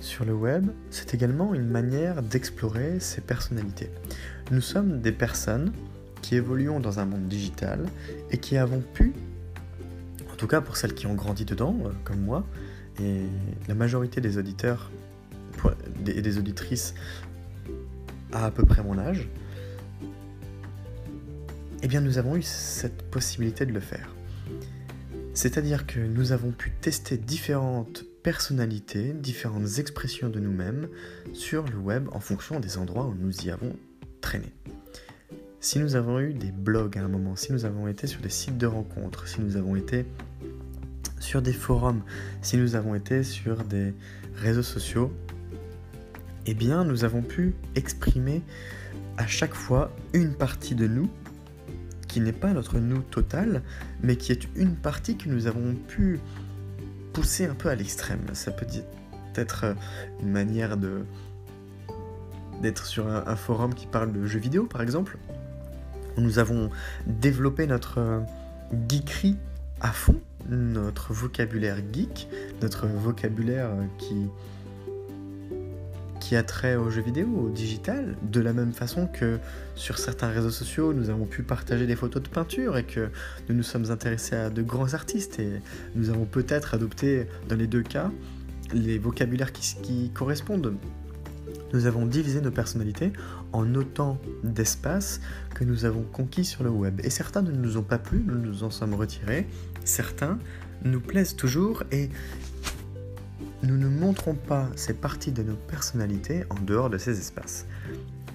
sur 0.00 0.24
le 0.24 0.34
web, 0.34 0.66
c'est 0.90 1.14
également 1.14 1.54
une 1.54 1.68
manière 1.68 2.22
d'explorer 2.22 3.00
ses 3.00 3.20
personnalités. 3.20 3.90
Nous 4.50 4.60
sommes 4.60 5.00
des 5.00 5.12
personnes 5.12 5.72
qui 6.22 6.36
évoluons 6.36 6.80
dans 6.80 6.98
un 6.98 7.04
monde 7.04 7.28
digital 7.28 7.86
et 8.30 8.38
qui 8.38 8.56
avons 8.56 8.80
pu, 8.80 9.12
en 10.32 10.36
tout 10.36 10.46
cas 10.46 10.60
pour 10.60 10.76
celles 10.76 10.94
qui 10.94 11.06
ont 11.06 11.14
grandi 11.14 11.44
dedans, 11.44 11.76
euh, 11.84 11.90
comme 12.04 12.20
moi, 12.20 12.44
et 13.00 13.22
la 13.68 13.74
majorité 13.74 14.20
des 14.20 14.38
auditeurs 14.38 14.90
et 16.06 16.22
des 16.22 16.38
auditrices 16.38 16.94
à 18.32 18.46
à 18.46 18.50
peu 18.50 18.64
près 18.64 18.82
mon 18.82 18.98
âge, 18.98 19.28
eh 21.82 21.88
bien 21.88 22.00
nous 22.00 22.18
avons 22.18 22.36
eu 22.36 22.42
cette 22.42 23.02
possibilité 23.10 23.66
de 23.66 23.72
le 23.72 23.80
faire. 23.80 24.14
C'est-à-dire 25.34 25.86
que 25.86 26.00
nous 26.00 26.32
avons 26.32 26.50
pu 26.50 26.72
tester 26.80 27.18
différentes 27.18 28.04
personnalités, 28.22 29.12
différentes 29.12 29.78
expressions 29.78 30.28
de 30.28 30.40
nous-mêmes 30.40 30.88
sur 31.34 31.64
le 31.64 31.76
web 31.76 32.08
en 32.12 32.20
fonction 32.20 32.58
des 32.58 32.78
endroits 32.78 33.06
où 33.06 33.14
nous 33.14 33.44
y 33.44 33.50
avons 33.50 33.76
traîné. 34.20 34.52
Si 35.66 35.80
nous 35.80 35.96
avons 35.96 36.20
eu 36.20 36.32
des 36.32 36.52
blogs 36.52 36.96
à 36.96 37.02
un 37.02 37.08
moment, 37.08 37.34
si 37.34 37.52
nous 37.52 37.64
avons 37.64 37.88
été 37.88 38.06
sur 38.06 38.20
des 38.20 38.28
sites 38.28 38.56
de 38.56 38.68
rencontres, 38.68 39.26
si 39.26 39.40
nous 39.40 39.56
avons 39.56 39.74
été 39.74 40.06
sur 41.18 41.42
des 41.42 41.52
forums, 41.52 42.04
si 42.40 42.56
nous 42.56 42.76
avons 42.76 42.94
été 42.94 43.24
sur 43.24 43.64
des 43.64 43.92
réseaux 44.36 44.62
sociaux, 44.62 45.12
eh 46.46 46.54
bien 46.54 46.84
nous 46.84 47.02
avons 47.02 47.20
pu 47.20 47.56
exprimer 47.74 48.44
à 49.16 49.26
chaque 49.26 49.54
fois 49.54 49.90
une 50.12 50.34
partie 50.34 50.76
de 50.76 50.86
nous 50.86 51.10
qui 52.06 52.20
n'est 52.20 52.30
pas 52.30 52.52
notre 52.52 52.78
nous 52.78 53.02
total, 53.02 53.62
mais 54.04 54.14
qui 54.14 54.30
est 54.30 54.46
une 54.54 54.76
partie 54.76 55.16
que 55.16 55.28
nous 55.28 55.48
avons 55.48 55.74
pu 55.74 56.20
pousser 57.12 57.46
un 57.46 57.56
peu 57.56 57.70
à 57.70 57.74
l'extrême. 57.74 58.20
Ça 58.34 58.52
peut 58.52 58.66
être 59.34 59.64
euh, 59.64 59.74
une 60.22 60.30
manière 60.30 60.76
d'être 62.62 62.86
sur 62.86 63.08
un, 63.08 63.34
forum 63.34 63.74
qui 63.74 63.88
parle 63.88 64.12
de 64.12 64.26
jeux 64.26 64.38
vidéo, 64.38 64.66
par 64.66 64.80
exemple. 64.80 65.18
Nous 66.18 66.38
avons 66.38 66.70
développé 67.06 67.66
notre 67.66 67.98
euh, 67.98 68.20
geekerie 68.88 69.36
à 69.80 69.92
fond, 69.92 70.20
notre 70.48 71.12
vocabulaire 71.12 71.78
geek, 71.92 72.28
notre 72.62 72.86
vocabulaire 72.86 73.70
euh, 73.70 73.84
qui 73.98 74.28
qui 76.26 76.34
a 76.34 76.42
trait 76.42 76.74
aux 76.74 76.90
jeux 76.90 77.02
vidéo, 77.02 77.28
au 77.28 77.48
digital, 77.50 78.16
de 78.20 78.40
la 78.40 78.52
même 78.52 78.72
façon 78.72 79.06
que 79.06 79.38
sur 79.76 79.96
certains 79.96 80.28
réseaux 80.28 80.50
sociaux, 80.50 80.92
nous 80.92 81.08
avons 81.08 81.24
pu 81.24 81.44
partager 81.44 81.86
des 81.86 81.94
photos 81.94 82.20
de 82.20 82.28
peinture 82.28 82.76
et 82.76 82.82
que 82.82 83.10
nous 83.48 83.54
nous 83.54 83.62
sommes 83.62 83.92
intéressés 83.92 84.34
à 84.34 84.50
de 84.50 84.60
grands 84.60 84.94
artistes 84.94 85.38
et 85.38 85.60
nous 85.94 86.10
avons 86.10 86.24
peut-être 86.24 86.74
adopté, 86.74 87.28
dans 87.48 87.54
les 87.54 87.68
deux 87.68 87.84
cas, 87.84 88.10
les 88.72 88.98
vocabulaires 88.98 89.52
qui, 89.52 90.10
correspondent. 90.14 90.74
Nous 91.72 91.86
avons 91.86 92.06
divisé 92.06 92.40
nos 92.40 92.50
personnalités 92.50 93.12
en 93.52 93.74
autant 93.74 94.18
d'espaces 94.44 95.20
que 95.54 95.64
nous 95.64 95.84
avons 95.84 96.02
conquis 96.02 96.44
sur 96.44 96.64
le 96.64 96.70
web. 96.70 97.00
Et 97.04 97.10
certains 97.10 97.42
ne 97.42 97.52
nous 97.52 97.76
ont 97.76 97.82
pas 97.82 97.98
plu, 97.98 98.22
nous 98.26 98.38
nous 98.38 98.64
en 98.64 98.70
sommes 98.70 98.94
retirés. 98.94 99.46
Certains 99.84 100.38
nous 100.84 101.00
plaisent 101.00 101.36
toujours 101.36 101.82
et 101.90 102.10
nous 103.62 103.76
ne 103.76 103.88
montrons 103.88 104.34
pas 104.34 104.68
ces 104.76 104.94
parties 104.94 105.32
de 105.32 105.42
nos 105.42 105.56
personnalités 105.56 106.44
en 106.50 106.60
dehors 106.60 106.90
de 106.90 106.98
ces 106.98 107.18
espaces. 107.18 107.66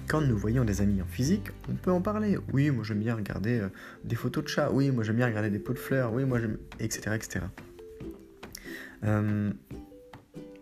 Quand 0.08 0.20
nous 0.20 0.36
voyons 0.36 0.64
des 0.64 0.80
amis 0.80 1.00
en 1.00 1.06
physique, 1.06 1.50
on 1.70 1.74
peut 1.74 1.92
en 1.92 2.00
parler. 2.00 2.36
Oui, 2.52 2.70
moi 2.70 2.84
j'aime 2.84 2.98
bien 2.98 3.14
regarder 3.14 3.60
euh, 3.60 3.68
des 4.04 4.16
photos 4.16 4.44
de 4.44 4.48
chats. 4.48 4.70
Oui, 4.70 4.90
moi 4.90 5.04
j'aime 5.04 5.16
bien 5.16 5.26
regarder 5.26 5.48
des 5.48 5.58
pots 5.58 5.72
de 5.72 5.78
fleurs. 5.78 6.12
Oui, 6.12 6.24
moi 6.24 6.40
j'aime. 6.40 6.58
etc. 6.80 7.12
etc. 7.14 7.46
Euh, 9.04 9.50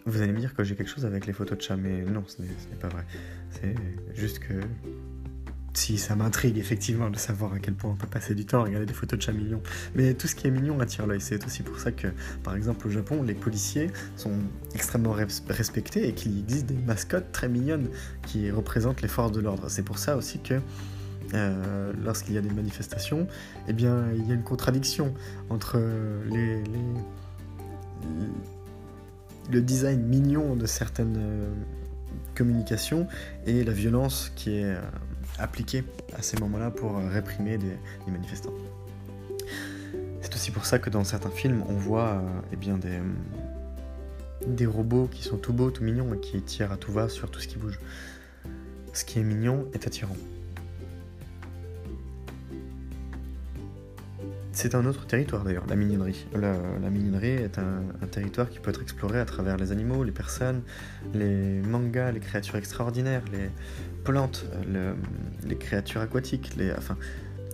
vous 0.07 0.23
allez 0.23 0.33
me 0.33 0.39
dire 0.39 0.55
que 0.55 0.63
j'ai 0.63 0.77
quelque 0.77 0.91
chose 0.91 1.05
avec 1.05 1.27
les 1.27 1.33
photos 1.33 1.59
de 1.59 1.63
chats, 1.63 1.77
mais 1.77 2.03
non, 2.03 2.25
ce 2.27 2.43
n'est 2.43 2.49
pas 2.81 2.89
vrai. 2.89 3.05
Juste 4.21 4.39
que 4.39 4.55
si, 5.73 5.99
ça 5.99 6.17
m'intrigue 6.17 6.59
effectivement 6.59 7.11
de 7.11 7.17
savoir 7.17 7.53
à 7.55 7.59
quel 7.59 7.75
point 7.75 7.91
on 7.91 7.95
peut 7.95 8.07
passer 8.07 8.35
du 8.35 8.45
temps 8.45 8.61
à 8.61 8.65
regarder 8.65 8.87
des 8.87 8.93
photos 8.93 9.19
de 9.19 9.23
chats 9.23 9.33
mignons. 9.33 9.63
Mais 9.95 10.15
tout 10.15 10.27
ce 10.27 10.35
qui 10.35 10.47
est 10.47 10.51
mignon 10.51 10.81
attire 10.81 11.07
l'œil. 11.07 11.21
C'est 11.21 11.45
aussi 11.47 11.63
pour 11.63 11.79
ça 11.79 11.93
que, 11.93 12.09
par 12.43 12.57
exemple, 12.57 12.87
au 12.87 12.91
Japon, 12.91 13.23
les 13.23 13.35
policiers 13.35 13.91
sont 14.17 14.33
extrêmement 14.75 15.15
respectés 15.49 16.09
et 16.09 16.13
qu'il 16.13 16.39
existe 16.39 16.67
des 16.67 16.75
mascottes 16.75 17.31
très 17.33 17.49
mignonnes 17.49 17.89
qui 18.27 18.51
représentent 18.51 19.01
les 19.01 19.09
forces 19.09 19.33
de 19.33 19.41
l'ordre. 19.41 19.69
C'est 19.69 19.85
pour 19.85 19.99
ça 19.99 20.17
aussi 20.17 20.41
que 20.41 20.61
euh, 21.35 21.93
lorsqu'il 22.05 22.35
y 22.35 22.39
a 22.39 22.43
des 22.43 22.51
manifestations, 22.51 23.29
eh 23.69 23.73
bien, 23.73 24.07
il 24.15 24.29
y 24.29 24.33
a 24.33 24.35
une 24.35 24.43
contradiction 24.43 25.15
entre 25.51 25.81
le 29.53 29.61
design 29.61 30.03
mignon 30.03 30.57
de 30.57 30.67
certaines 30.67 31.17
communications 32.35 33.07
et 33.47 33.65
la 33.65 33.73
violence 33.73 34.33
qui 34.37 34.59
est 34.59 34.65
euh, 34.65 34.81
appliqué 35.39 35.85
à 36.17 36.23
ces 36.23 36.39
moments-là 36.39 36.71
pour 36.71 36.99
euh, 36.99 37.09
réprimer 37.09 37.59
des, 37.59 37.77
manifestants. 38.07 38.55
C'est 40.21 40.35
aussi 40.35 40.51
pour 40.51 40.67
ça 40.67 40.79
que 40.79 40.91
dans 40.91 41.05
certains 41.05 41.31
films, 41.31 41.65
on 41.69 41.75
voit 41.75 42.09
euh, 42.09 42.41
eh 42.53 42.57
bien 42.57 42.79
des, 42.79 42.99
des 44.47 44.67
robots 44.67 45.09
qui 45.11 45.23
sont 45.23 45.39
tout 45.39 45.53
beaux, 45.53 45.71
tout 45.71 45.85
mignons 45.85 46.13
et 46.15 46.21
qui 46.21 46.41
tirent 46.43 46.73
à 46.73 46.77
tout 46.77 46.93
va 46.93 47.09
sur 47.09 47.31
tout 47.31 47.41
ce 47.41 47.49
qui 47.49 47.59
bouge. 47.59 47.79
Ce 48.93 49.05
qui 49.05 49.21
est 49.21 49.25
mignon 49.25 49.67
est 49.73 49.87
attirant. 49.87 50.17
C'est 54.53 54.75
un 54.75 54.85
autre 54.85 55.07
territoire 55.07 55.45
d'ailleurs, 55.45 55.67
la 55.69 55.77
mignonnerie. 55.77 56.27
La, 56.35 56.59
mignonnerie 56.91 57.29
est 57.29 57.59
un, 57.59 58.07
territoire 58.11 58.51
qui 58.51 58.59
peut 58.59 58.71
être 58.71 58.83
exploré 58.83 59.21
à 59.21 59.25
travers 59.25 59.57
les 59.57 59.71
animaux, 59.71 60.03
les 60.03 60.13
personnes, 60.13 60.63
les 61.15 61.61
mangas, 61.63 62.11
les 62.11 62.21
créatures 62.21 62.57
extraordinaires, 62.57 63.23
les 63.33 63.49
plantes, 64.05 64.45
les 65.47 65.57
créatures 65.57 66.01
aquatiques, 66.01 66.53
enfin, 66.77 66.97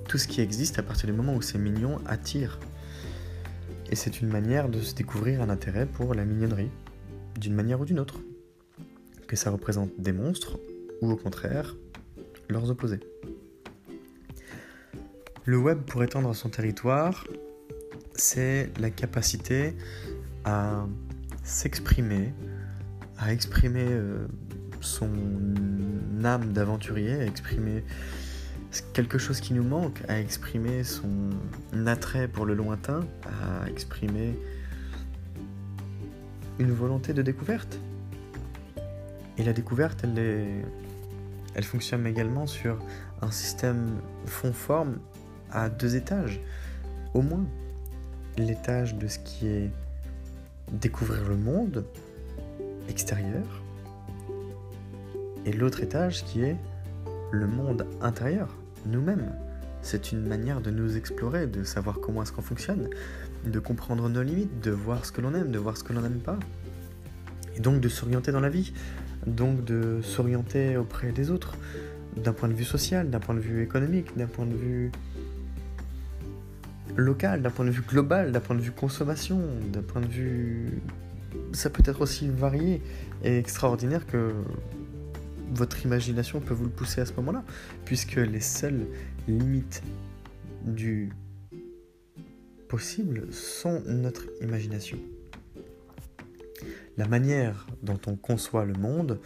tout 0.09 0.19
ce 0.19 0.27
qui 0.27 0.41
existe 0.41 0.79
à 0.79 0.83
partir 0.83 1.07
du 1.07 1.13
moment 1.13 1.35
où 1.35 1.43
c'est 1.43 1.59
mignon 1.59 2.01
attire. 2.07 2.59
Et 3.91 3.95
c'est 3.95 4.21
une 4.21 4.29
manière 4.29 4.69
de 4.69 4.81
se 4.81 4.95
découvrir 4.95 5.43
un 5.43 5.51
intérêt 5.51 5.87
pour 5.87 6.15
la 6.15 6.25
mignonnerie, 6.25 6.71
d'une 7.39 7.55
manière 7.55 7.81
ou 7.81 7.85
d'une 7.85 8.01
autre. 8.01 8.21
Que 9.29 9.37
ça 9.37 9.51
représente 9.51 9.91
des 9.99 10.13
monstres, 10.13 10.59
ou 11.03 11.11
au 11.11 11.17
contraire, 11.17 11.77
leurs 12.49 12.71
opposés. 12.71 13.01
Le 15.47 15.59
web, 15.59 15.83
pour 15.83 16.03
étendre 16.03 16.35
son 16.35 16.49
territoire, 16.49 17.25
c'est 18.17 18.69
la 18.81 18.91
capacité 18.91 19.77
à 20.45 20.87
s'exprimer, 21.45 22.35
à 23.17 23.33
exprimer 23.33 23.87
euh, 23.87 24.27
son 24.81 25.09
âme 26.25 26.53
d'aventurier, 26.53 27.21
à 27.21 27.25
exprimer 27.25 27.85
quelque 28.93 29.19
chose 29.19 29.39
qui 29.39 29.55
nous 29.55 29.63
manque, 29.63 30.03
à 30.09 30.19
exprimer 30.19 30.83
son 30.83 31.31
attrait 31.87 32.27
pour 32.27 32.45
le 32.45 32.55
lointain, 32.55 33.07
à 33.25 33.71
exprimer 33.71 34.37
une 36.59 36.73
volonté 36.73 37.13
de 37.13 37.23
découverte. 37.23 37.79
Et 39.39 39.45
la 39.45 39.53
découverte, 39.53 40.03
elle, 40.03 41.65
fonctionne 41.65 42.05
également 42.05 42.49
sur 42.49 42.81
un 43.23 43.31
système 43.31 44.01
fond-forme 44.27 44.99
à 45.51 45.69
deux 45.69 45.97
étages, 45.97 46.41
au 47.15 47.23
moins. 47.23 47.45
L'étage 48.39 48.97
de 48.97 49.09
ce 49.09 49.19
qui 49.19 49.47
est 49.47 49.71
découvrir 50.73 51.29
le 51.29 51.37
monde 51.37 51.85
extérieur, 52.89 53.63
et 55.45 55.53
l'autre 55.53 55.83
étage 55.83 56.25
qui 56.25 56.43
est 56.43 56.57
le 57.31 57.47
monde 57.47 57.87
intérieur, 58.01 58.55
nous-mêmes. 58.87 59.33
C'est 59.83 60.11
une 60.11 60.27
manière 60.27 60.61
de 60.61 60.71
nous 60.71 60.97
explorer, 60.97 61.47
de 61.47 61.63
savoir 61.63 62.01
comment 62.01 62.23
est-ce 62.23 62.33
qu'on 62.33 62.43
fonctionne, 62.43 62.89
de 63.45 63.59
comprendre 63.61 64.09
nos 64.09 64.23
limites, 64.23 64.61
de 64.61 64.73
voir 64.73 65.05
ce 65.05 65.13
que 65.13 65.21
l'on 65.21 65.35
aime, 65.35 65.53
de 65.53 65.59
voir 65.59 65.77
ce 65.77 65.85
que 65.85 65.93
l'on 65.93 66.01
n'aime 66.01 66.19
pas. 66.19 66.39
Et 67.57 67.61
donc 67.61 67.81
de 67.81 67.89
s'orienter 67.89 68.33
dans 68.33 68.41
la 68.41 68.49
vie, 68.49 68.73
donc 69.27 69.65
de 69.65 70.01
s'orienter 70.03 70.77
auprès 70.77 71.13
des 71.13 71.31
autres, 71.31 71.57
d'un 72.17 72.33
point 72.33 72.49
de 72.49 72.55
vue 72.55 72.65
social, 72.65 73.11
d'un 73.11 73.21
point 73.21 73.35
de 73.35 73.41
vue 73.41 73.63
économique, 73.63 74.17
d'un 74.17 74.27
point 74.27 74.47
de 74.47 74.55
vue 74.55 74.91
local, 76.97 77.43
d'un 77.43 77.51
point 77.51 77.65
de 77.65 77.71
vue 77.71 77.83
global, 77.83 78.33
d'un 78.33 78.41
point 78.41 78.57
de 78.57 78.61
vue 78.61 78.73
consommation, 78.73 79.41
d'un 79.73 79.83
point 79.83 80.01
de 80.01 80.07
vue... 80.07 80.81
Ça 81.53 81.71
peut 81.71 81.83
être 81.85 82.01
aussi 82.01 82.29
varié 82.29 82.83
et 83.23 83.39
extraordinaire 83.39 84.07
que 84.07 84.33
votre 85.53 85.85
imagination 85.85 86.41
peut 86.41 86.55
vous 86.55 86.65
le 86.65 86.71
pousser 86.71 87.01
à 87.01 87.07
ce 87.07 87.13
moment-là, 87.15 87.45
puisque 87.85 88.17
les 88.17 88.41
seules 88.41 88.87
limites 89.29 89.83
du 90.65 91.11
possible 92.69 93.33
sont 93.33 93.83
notre 93.87 94.25
imagination. 94.41 94.99
La 96.97 97.07
manière 97.07 97.67
dont 97.83 98.01
on 98.07 98.17
conçoit 98.17 98.65
le 98.65 98.75
monde 98.75 99.21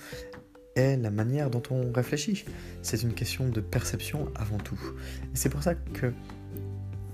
est 0.76 0.96
la 0.96 1.10
manière 1.10 1.50
dont 1.50 1.62
on 1.70 1.92
réfléchit. 1.92 2.44
C'est 2.82 3.02
une 3.02 3.14
question 3.14 3.48
de 3.48 3.60
perception 3.60 4.28
avant 4.34 4.58
tout. 4.58 4.78
Et 5.32 5.36
c'est 5.36 5.48
pour 5.48 5.62
ça 5.62 5.74
que 5.74 6.12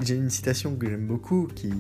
j'ai 0.01 0.15
une 0.15 0.31
citation 0.31 0.77
que 0.77 0.89
j'aime 0.89 1.07
beaucoup 1.07 1.49
qui 1.55 1.73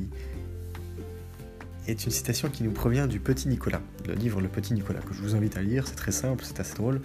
est 1.88 2.04
une 2.04 2.10
citation 2.10 2.48
qui 2.48 2.64
nous 2.64 2.72
provient 2.72 3.06
du 3.06 3.20
Petit 3.20 3.48
Nicolas, 3.48 3.80
le 4.06 4.14
livre 4.14 4.40
Le 4.40 4.48
Petit 4.48 4.74
Nicolas, 4.74 5.00
que 5.00 5.14
je 5.14 5.22
vous 5.22 5.36
invite 5.36 5.56
à 5.56 5.62
lire, 5.62 5.86
c'est 5.86 5.94
très 5.94 6.12
simple, 6.12 6.44
c'est 6.44 6.60
assez 6.60 6.74
drôle. 6.74 7.00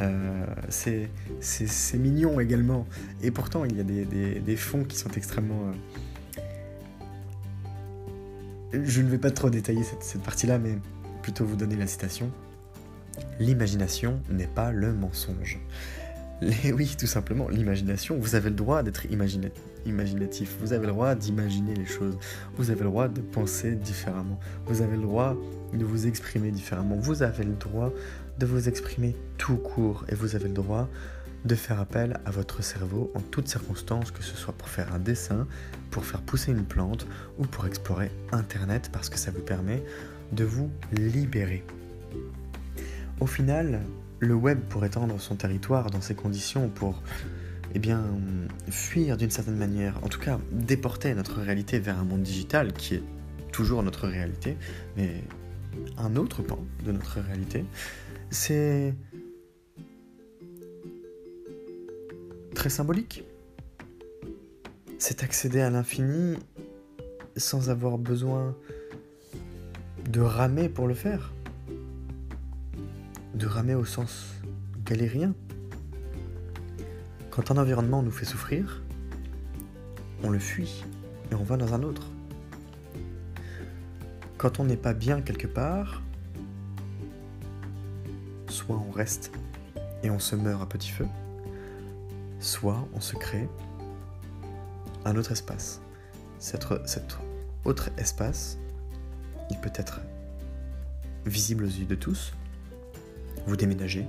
Euh, 0.00 0.46
c'est 0.70 1.08
mignon 1.94 2.38
également. 2.40 2.86
Et 3.22 3.30
pourtant, 3.30 3.64
il 3.64 3.76
y 3.76 3.80
a 3.80 3.84
des, 3.84 4.56
fonds 4.56 4.84
qui 4.84 4.96
sont 4.96 5.10
extrêmement... 5.16 5.72
Euh, 8.74 8.80
je 8.84 9.00
ne 9.00 9.08
vais 9.08 9.18
pas 9.18 9.30
trop 9.30 9.50
détailler 9.50 9.82
cette 9.82 10.22
partie-là, 10.22 10.58
mais 10.58 10.78
plutôt 11.22 11.44
vous 11.44 11.56
donner 11.56 11.76
la 11.76 11.86
citation. 11.86 12.30
L'imagination 13.40 14.20
n'est 14.30 14.46
pas 14.46 14.70
le 14.70 14.92
mensonge. 14.92 15.58
oui, 16.72 16.94
tout 16.96 17.06
simplement, 17.06 17.48
l'imagination, 17.48 18.16
vous 18.16 18.36
avez 18.36 18.50
le 18.50 18.54
droit 18.54 18.84
d'être 18.84 19.06
imaginatif, 19.06 20.56
vous 20.60 20.72
avez 20.72 20.86
le 20.86 20.92
droit 20.92 21.16
d'imaginer 21.16 21.74
les 21.74 21.86
choses, 21.86 22.16
vous 22.56 22.70
avez 22.70 22.80
le 22.80 22.90
droit 22.90 23.08
de 23.08 23.20
penser 23.20 23.74
différemment, 23.74 24.38
vous 24.66 24.80
avez 24.80 24.96
le 24.96 25.02
droit 25.02 25.36
de 25.72 25.84
vous 25.84 26.06
exprimer 26.06 26.52
différemment, 26.52 26.94
vous 26.94 27.24
avez 27.24 27.42
le 27.42 27.54
droit 27.54 27.92
de 28.38 28.46
vous 28.46 28.68
exprimer 28.68 29.16
tout 29.36 29.56
court 29.56 30.04
et 30.08 30.14
vous 30.14 30.36
avez 30.36 30.46
le 30.46 30.54
droit 30.54 30.88
de 31.44 31.54
faire 31.56 31.80
appel 31.80 32.20
à 32.24 32.30
votre 32.30 32.62
cerveau 32.62 33.10
en 33.16 33.20
toutes 33.20 33.48
circonstances, 33.48 34.12
que 34.12 34.22
ce 34.22 34.36
soit 34.36 34.54
pour 34.54 34.68
faire 34.68 34.94
un 34.94 34.98
dessin, 35.00 35.46
pour 35.90 36.04
faire 36.04 36.20
pousser 36.20 36.52
une 36.52 36.64
plante 36.64 37.06
ou 37.38 37.46
pour 37.46 37.66
explorer 37.66 38.12
Internet 38.30 38.90
parce 38.92 39.08
que 39.08 39.18
ça 39.18 39.32
vous 39.32 39.42
permet 39.42 39.82
de 40.32 40.44
vous 40.44 40.70
libérer. 40.92 41.64
Au 43.20 43.26
final, 43.26 43.80
le 44.20 44.34
web 44.34 44.60
pour 44.68 44.84
étendre 44.84 45.20
son 45.20 45.36
territoire 45.36 45.90
dans 45.90 46.00
ces 46.00 46.14
conditions, 46.14 46.68
pour 46.68 47.02
eh 47.74 47.80
fuir 48.70 49.16
d'une 49.16 49.30
certaine 49.30 49.56
manière, 49.56 50.02
en 50.02 50.08
tout 50.08 50.20
cas 50.20 50.38
déporter 50.52 51.14
notre 51.14 51.40
réalité 51.40 51.78
vers 51.78 51.98
un 51.98 52.04
monde 52.04 52.22
digital 52.22 52.72
qui 52.72 52.94
est 52.94 53.02
toujours 53.52 53.82
notre 53.82 54.08
réalité, 54.08 54.56
mais 54.96 55.22
un 55.96 56.16
autre 56.16 56.42
pan 56.42 56.58
de 56.84 56.92
notre 56.92 57.20
réalité, 57.20 57.64
c'est 58.30 58.94
très 62.54 62.70
symbolique. 62.70 63.24
C'est 64.98 65.22
accéder 65.22 65.60
à 65.60 65.70
l'infini 65.70 66.36
sans 67.36 67.70
avoir 67.70 67.98
besoin 67.98 68.56
de 70.10 70.20
ramer 70.20 70.68
pour 70.68 70.88
le 70.88 70.94
faire 70.94 71.32
de 73.38 73.46
ramer 73.46 73.76
au 73.76 73.84
sens 73.84 74.34
galérien. 74.84 75.32
Quand 77.30 77.52
un 77.52 77.56
environnement 77.56 78.02
nous 78.02 78.10
fait 78.10 78.24
souffrir, 78.24 78.82
on 80.24 80.30
le 80.30 80.40
fuit 80.40 80.84
et 81.30 81.36
on 81.36 81.44
va 81.44 81.56
dans 81.56 81.72
un 81.72 81.84
autre. 81.84 82.08
Quand 84.38 84.58
on 84.58 84.64
n'est 84.64 84.76
pas 84.76 84.92
bien 84.92 85.20
quelque 85.20 85.46
part, 85.46 86.02
soit 88.48 88.76
on 88.76 88.90
reste 88.90 89.30
et 90.02 90.10
on 90.10 90.18
se 90.18 90.34
meurt 90.34 90.60
à 90.60 90.66
petit 90.66 90.90
feu, 90.90 91.06
soit 92.40 92.88
on 92.92 93.00
se 93.00 93.14
crée 93.14 93.48
un 95.04 95.14
autre 95.14 95.30
espace. 95.30 95.80
Cet, 96.40 96.66
autre 97.64 97.90
espace, 97.98 98.58
il 99.50 99.58
peut 99.60 99.72
être 99.76 100.00
visible 101.24 101.64
aux 101.64 101.68
yeux 101.68 101.86
de 101.86 101.94
tous, 101.94 102.32
vous 103.48 103.56
déménagez, 103.56 104.04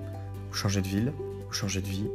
vous 0.49 0.56
changez 0.56 0.82
de 0.82 0.88
ville, 0.88 1.13
vous 1.47 1.54
changez 1.54 1.82
de 1.82 1.88
vie, 1.88 2.08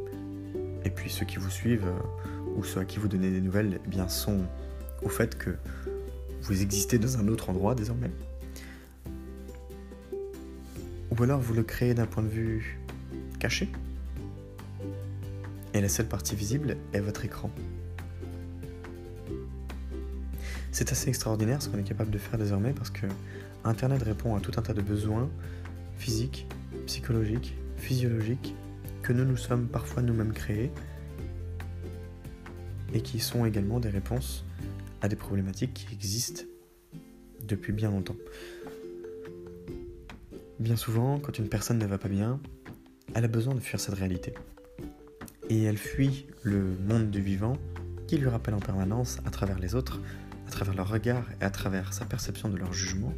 et 0.83 0.91
puis 0.91 1.09
ceux 1.09 1.25
qui 1.25 1.37
vous 1.37 1.49
suivent 1.49 1.87
euh, 1.87 2.55
ou 2.55 2.63
ceux 2.63 2.81
à 2.81 2.85
qui 2.85 2.99
vous 2.99 3.07
donnez 3.07 3.31
des 3.31 3.41
nouvelles 3.41 3.79
eh 3.83 3.89
bien, 3.89 4.07
sont 4.07 4.41
au 5.01 5.09
fait 5.09 5.35
que 5.35 5.57
vous 6.43 6.61
existez 6.61 6.99
dans 6.99 7.17
un 7.17 7.27
autre 7.27 7.49
endroit 7.49 7.73
désormais. 7.73 8.11
Ou 11.09 11.23
alors 11.23 11.39
vous 11.39 11.55
le 11.55 11.63
créez 11.63 11.95
d'un 11.95 12.05
point 12.05 12.21
de 12.21 12.29
vue 12.29 12.79
caché, 13.39 13.69
et 15.73 15.81
la 15.81 15.89
seule 15.89 16.07
partie 16.07 16.35
visible 16.35 16.77
est 16.93 16.99
votre 16.99 17.25
écran. 17.25 17.49
C'est 20.71 20.91
assez 20.91 21.09
extraordinaire 21.09 21.61
ce 21.61 21.69
qu'on 21.69 21.79
est 21.79 21.83
capable 21.83 22.11
de 22.11 22.17
faire 22.19 22.37
désormais 22.37 22.73
parce 22.73 22.91
que 22.91 23.07
Internet 23.63 24.03
répond 24.03 24.35
à 24.35 24.41
tout 24.41 24.51
un 24.57 24.61
tas 24.61 24.73
de 24.73 24.81
besoins 24.81 25.27
physiques, 25.97 26.47
psychologiques, 26.85 27.55
physiologiques 27.77 28.55
que 29.01 29.13
nous 29.13 29.25
nous 29.25 29.37
sommes 29.37 29.67
parfois 29.67 30.01
nous-mêmes 30.01 30.33
créés 30.33 30.71
et 32.93 33.01
qui 33.01 33.19
sont 33.19 33.45
également 33.45 33.79
des 33.79 33.89
réponses 33.89 34.45
à 35.01 35.07
des 35.07 35.15
problématiques 35.15 35.73
qui 35.73 35.93
existent 35.93 36.43
depuis 37.43 37.73
bien 37.73 37.91
longtemps. 37.91 38.15
Bien 40.59 40.75
souvent, 40.75 41.19
quand 41.19 41.37
une 41.37 41.49
personne 41.49 41.77
ne 41.77 41.85
va 41.85 41.97
pas 41.97 42.07
bien, 42.07 42.39
elle 43.13 43.25
a 43.25 43.27
besoin 43.27 43.53
de 43.53 43.59
fuir 43.59 43.79
cette 43.79 43.95
réalité. 43.95 44.33
Et 45.49 45.63
elle 45.63 45.77
fuit 45.77 46.27
le 46.41 46.75
monde 46.87 47.11
du 47.11 47.21
vivant 47.21 47.57
qui 48.07 48.17
lui 48.17 48.29
rappelle 48.29 48.53
en 48.53 48.59
permanence, 48.59 49.19
à 49.25 49.29
travers 49.29 49.59
les 49.59 49.75
autres, 49.75 50.01
à 50.47 50.51
travers 50.51 50.75
leur 50.75 50.89
regard 50.89 51.25
et 51.41 51.43
à 51.43 51.49
travers 51.49 51.93
sa 51.93 52.05
perception 52.05 52.49
de 52.49 52.57
leur 52.57 52.73
jugement, 52.73 53.13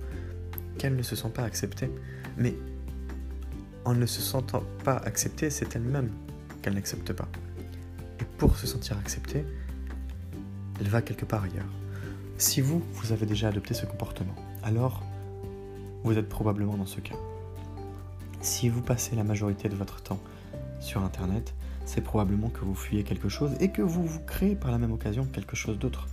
qu'elle 0.78 0.96
ne 0.96 1.04
se 1.04 1.16
sent 1.16 1.30
pas 1.34 1.44
acceptée. 1.44 1.90
Mais 2.38 2.56
en 3.88 3.94
ne 3.94 4.06
se 4.06 4.22
sentant 4.22 4.64
pas 4.84 4.98
acceptée, 4.98 5.50
c'est 5.50 5.74
elle-même 5.74 6.12
qu'elle 6.62 6.74
n'accepte 6.74 7.14
pas. 7.14 7.30
Et 8.20 8.26
pour 8.38 8.58
se 8.58 8.68
sentir 8.68 8.98
acceptée, 8.98 9.46
elle 10.82 10.90
va 10.90 11.02
quelque 11.02 11.24
part 11.24 11.44
ailleurs. 11.44 11.72
Si 12.38 12.60
vous, 12.60 12.84
vous 12.92 13.14
avez 13.14 13.26
déjà 13.26 13.48
adopté 13.48 13.74
ce 13.74 13.86
comportement, 13.86 14.36
alors 14.62 15.04
vous 16.04 16.18
êtes 16.18 16.28
probablement 16.28 16.76
dans 16.76 16.86
ce 16.86 17.00
cas. 17.00 17.16
Si 18.42 18.68
vous 18.68 18.82
passez 18.82 19.16
la 19.16 19.24
majorité 19.24 19.70
de 19.70 19.76
votre 19.76 20.02
temps 20.02 20.20
sur 20.82 21.02
Internet, 21.02 21.54
c'est 21.86 22.02
probablement 22.02 22.50
que 22.50 22.66
vous 22.66 22.76
fuyez 22.76 23.06
quelque 23.06 23.30
chose 23.30 23.52
et 23.62 23.72
que 23.72 23.82
vous 23.82 24.06
vous 24.06 24.20
créez 24.20 24.58
par 24.58 24.72
la 24.72 24.80
même 24.80 24.92
occasion 24.92 25.24
quelque 25.24 25.56
chose 25.56 25.80
d'autre. 25.80 26.10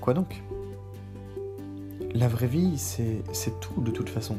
Quoi 0.00 0.14
donc? 0.14 0.42
La 2.14 2.28
vraie 2.28 2.46
vie, 2.46 2.78
c'est 2.78 3.60
tout 3.60 3.82
de 3.82 3.90
toute 3.90 4.08
façon. 4.08 4.38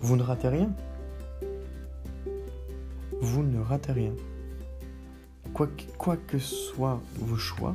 Vous 0.00 0.16
ne 0.16 0.22
ratez 0.22 0.48
rien. 0.48 0.70
Vous 3.20 3.42
ne 3.42 3.60
ratez 3.60 3.92
rien. 3.92 4.12
Quoi 5.52 5.68
que, 5.68 5.82
quoi 5.96 6.16
que 6.16 6.38
soient 6.38 7.00
vos 7.18 7.36
choix, 7.36 7.74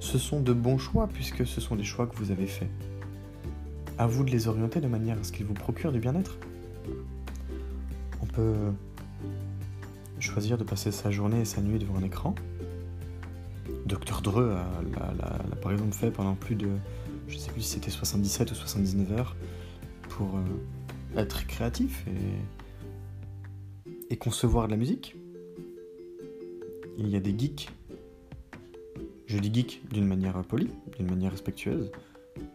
ce 0.00 0.18
sont 0.18 0.40
de 0.40 0.52
bons 0.52 0.78
choix 0.78 1.08
puisque 1.12 1.46
ce 1.46 1.60
sont 1.60 1.76
des 1.76 1.84
choix 1.84 2.06
que 2.06 2.16
vous 2.16 2.30
avez 2.30 2.46
faits. 2.46 2.68
À 3.96 4.06
vous 4.06 4.24
de 4.24 4.30
les 4.30 4.48
orienter 4.48 4.80
de 4.80 4.88
manière 4.88 5.18
à 5.18 5.24
ce 5.24 5.32
qu'ils 5.32 5.46
vous 5.46 5.54
procurent 5.54 5.92
du 5.92 6.00
bien-être. 6.00 6.36
On 8.20 8.26
peut 8.26 8.54
choisir 10.18 10.58
de 10.58 10.64
passer 10.64 10.90
sa 10.90 11.10
journée 11.10 11.40
et 11.40 11.44
sa 11.44 11.60
nuit 11.60 11.78
devant 11.78 11.96
un 11.96 12.02
écran. 12.02 12.34
Dr 13.86 14.20
Dreux 14.22 14.54
l'a 15.18 15.56
par 15.62 15.72
exemple 15.72 15.92
fait 15.92 16.10
pendant 16.10 16.34
plus 16.34 16.54
de, 16.54 16.68
je 17.28 17.36
sais 17.36 17.50
plus 17.50 17.62
si 17.62 17.70
c'était 17.74 17.90
77 17.90 18.50
ou 18.50 18.54
79 18.54 19.12
heures, 19.12 19.36
pour 20.08 20.36
euh, 20.36 20.42
être 21.16 21.46
créatif 21.46 22.04
et, 24.08 24.16
concevoir 24.16 24.66
de 24.68 24.70
la 24.70 24.76
musique. 24.78 25.16
Il 26.96 27.08
y 27.08 27.16
a 27.16 27.20
des 27.20 27.36
geeks 27.36 27.68
je 29.26 29.38
dis 29.38 29.52
geek 29.52 29.82
d'une 29.90 30.06
manière 30.06 30.40
polie, 30.42 30.70
d'une 30.96 31.08
manière 31.08 31.32
respectueuse, 31.32 31.90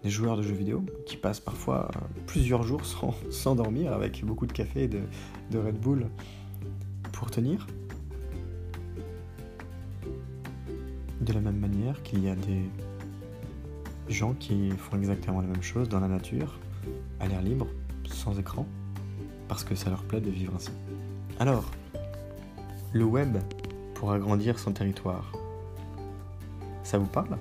des 0.03 0.09
joueurs 0.09 0.37
de 0.37 0.43
jeux 0.43 0.53
vidéo 0.53 0.85
qui 1.05 1.17
passent 1.17 1.39
parfois 1.39 1.89
plusieurs 2.25 2.63
jours 2.63 2.81
sans, 3.29 3.55
dormir 3.55 3.93
avec 3.93 4.23
beaucoup 4.23 4.45
de 4.45 4.53
café 4.53 4.83
et 4.83 4.87
de, 4.87 5.57
Red 5.57 5.79
Bull 5.79 6.07
pour 7.11 7.31
tenir. 7.31 7.67
De 11.21 11.33
la 11.33 11.41
même 11.41 11.57
manière 11.57 12.01
qu'il 12.03 12.23
y 12.23 12.29
a 12.29 12.35
des 12.35 12.63
gens 14.07 14.33
qui 14.33 14.71
font 14.71 14.97
exactement 14.97 15.41
la 15.41 15.47
même 15.47 15.61
chose 15.61 15.89
dans 15.89 15.99
la 15.99 16.07
nature, 16.07 16.59
à 17.19 17.27
l'air 17.27 17.41
libre, 17.41 17.67
sans 18.19 18.37
écran, 18.37 18.67
parce 19.47 19.63
que 19.63 19.75
ça 19.75 19.89
leur 19.89 20.03
plaît 20.03 20.21
de 20.21 20.29
vivre 20.29 20.53
ainsi. 20.55 20.71
Alors, 21.39 21.71
le 22.93 23.05
web 23.05 23.37
pour 23.95 24.11
agrandir 24.11 24.59
son 24.59 24.73
territoire, 24.73 25.31
ça 26.83 26.97
vous 26.97 27.07
parle? 27.07 27.37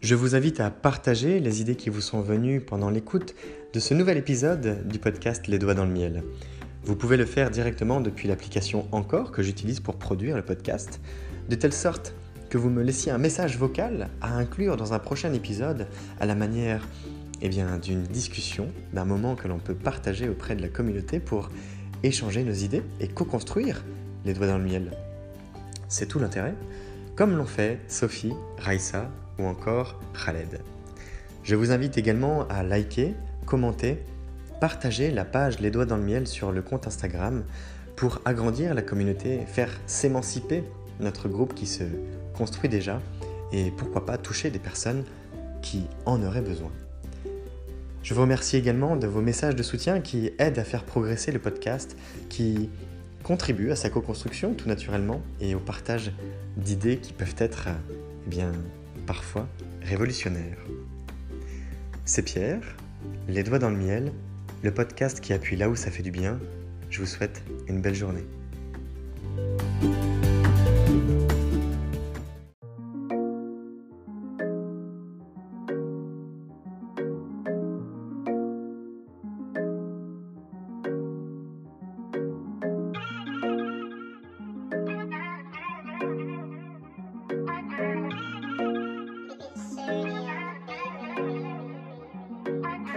Je 0.00 0.14
vous 0.14 0.36
invite 0.36 0.60
à 0.60 0.70
partager 0.70 1.40
les 1.40 1.60
idées 1.60 1.74
qui 1.74 1.90
vous 1.90 2.00
sont 2.00 2.20
venues 2.20 2.60
pendant 2.60 2.90
l'écoute 2.90 3.34
de 3.72 3.80
ce 3.80 3.92
nouvel 3.92 4.18
épisode 4.18 4.86
du 4.86 5.00
podcast 5.00 5.48
Les 5.48 5.58
doigts 5.58 5.74
dans 5.74 5.84
le 5.84 5.92
miel. 5.92 6.22
Vous 6.86 6.94
pouvez 6.94 7.16
le 7.16 7.26
faire 7.26 7.50
directement 7.50 8.00
depuis 8.00 8.28
l'application 8.28 8.86
Encore 8.92 9.32
que 9.32 9.42
j'utilise 9.42 9.80
pour 9.80 9.96
produire 9.96 10.36
le 10.36 10.42
podcast, 10.42 11.00
de 11.48 11.56
telle 11.56 11.72
sorte 11.72 12.14
que 12.48 12.58
vous 12.58 12.70
me 12.70 12.80
laissiez 12.84 13.10
un 13.10 13.18
message 13.18 13.58
vocal 13.58 14.08
à 14.20 14.36
inclure 14.36 14.76
dans 14.76 14.92
un 14.92 15.00
prochain 15.00 15.32
épisode 15.32 15.88
à 16.20 16.26
la 16.26 16.36
manière 16.36 16.86
eh 17.42 17.48
d'une 17.48 18.04
discussion, 18.04 18.68
d'un 18.92 19.04
moment 19.04 19.34
que 19.34 19.48
l'on 19.48 19.58
peut 19.58 19.74
partager 19.74 20.28
auprès 20.28 20.54
de 20.54 20.62
la 20.62 20.68
communauté 20.68 21.18
pour 21.18 21.50
échanger 22.04 22.44
nos 22.44 22.52
idées 22.52 22.84
et 23.00 23.08
co-construire 23.08 23.84
les 24.24 24.32
doigts 24.32 24.46
dans 24.46 24.58
le 24.58 24.64
miel. 24.64 24.92
C'est 25.88 26.06
tout 26.06 26.20
l'intérêt, 26.20 26.54
comme 27.16 27.36
l'ont 27.36 27.46
fait 27.46 27.80
Sophie, 27.88 28.34
Raissa 28.58 29.10
ou 29.40 29.44
encore 29.46 30.00
Khaled. 30.24 30.60
Je 31.42 31.56
vous 31.56 31.72
invite 31.72 31.98
également 31.98 32.46
à 32.46 32.62
liker, 32.62 33.14
commenter, 33.44 34.04
partager 34.60 35.10
la 35.10 35.24
page 35.24 35.60
Les 35.60 35.70
doigts 35.70 35.86
dans 35.86 35.96
le 35.96 36.02
miel 36.02 36.26
sur 36.26 36.52
le 36.52 36.62
compte 36.62 36.86
Instagram 36.86 37.44
pour 37.94 38.20
agrandir 38.24 38.74
la 38.74 38.82
communauté, 38.82 39.40
faire 39.46 39.70
s'émanciper 39.86 40.64
notre 41.00 41.28
groupe 41.28 41.54
qui 41.54 41.66
se 41.66 41.84
construit 42.34 42.68
déjà 42.68 43.00
et 43.52 43.70
pourquoi 43.70 44.04
pas 44.06 44.18
toucher 44.18 44.50
des 44.50 44.58
personnes 44.58 45.04
qui 45.62 45.84
en 46.04 46.22
auraient 46.22 46.42
besoin. 46.42 46.70
Je 48.02 48.14
vous 48.14 48.20
remercie 48.20 48.56
également 48.56 48.96
de 48.96 49.06
vos 49.06 49.20
messages 49.20 49.56
de 49.56 49.62
soutien 49.62 50.00
qui 50.00 50.30
aident 50.38 50.58
à 50.58 50.64
faire 50.64 50.84
progresser 50.84 51.32
le 51.32 51.38
podcast, 51.38 51.96
qui 52.28 52.70
contribuent 53.24 53.72
à 53.72 53.76
sa 53.76 53.90
co-construction 53.90 54.54
tout 54.54 54.68
naturellement 54.68 55.20
et 55.40 55.54
au 55.56 55.58
partage 55.58 56.12
d'idées 56.56 56.98
qui 56.98 57.12
peuvent 57.12 57.34
être, 57.38 57.68
eh 58.26 58.30
bien, 58.30 58.52
parfois 59.06 59.48
révolutionnaires. 59.82 60.58
C'est 62.04 62.22
Pierre, 62.22 62.62
Les 63.28 63.42
Doigts 63.42 63.58
dans 63.58 63.70
le 63.70 63.76
Miel, 63.76 64.12
le 64.62 64.72
podcast 64.72 65.20
qui 65.20 65.32
appuie 65.32 65.56
là 65.56 65.68
où 65.68 65.76
ça 65.76 65.90
fait 65.90 66.02
du 66.02 66.10
bien. 66.10 66.38
Je 66.90 67.00
vous 67.00 67.06
souhaite 67.06 67.42
une 67.68 67.80
belle 67.80 67.94
journée. 67.94 68.24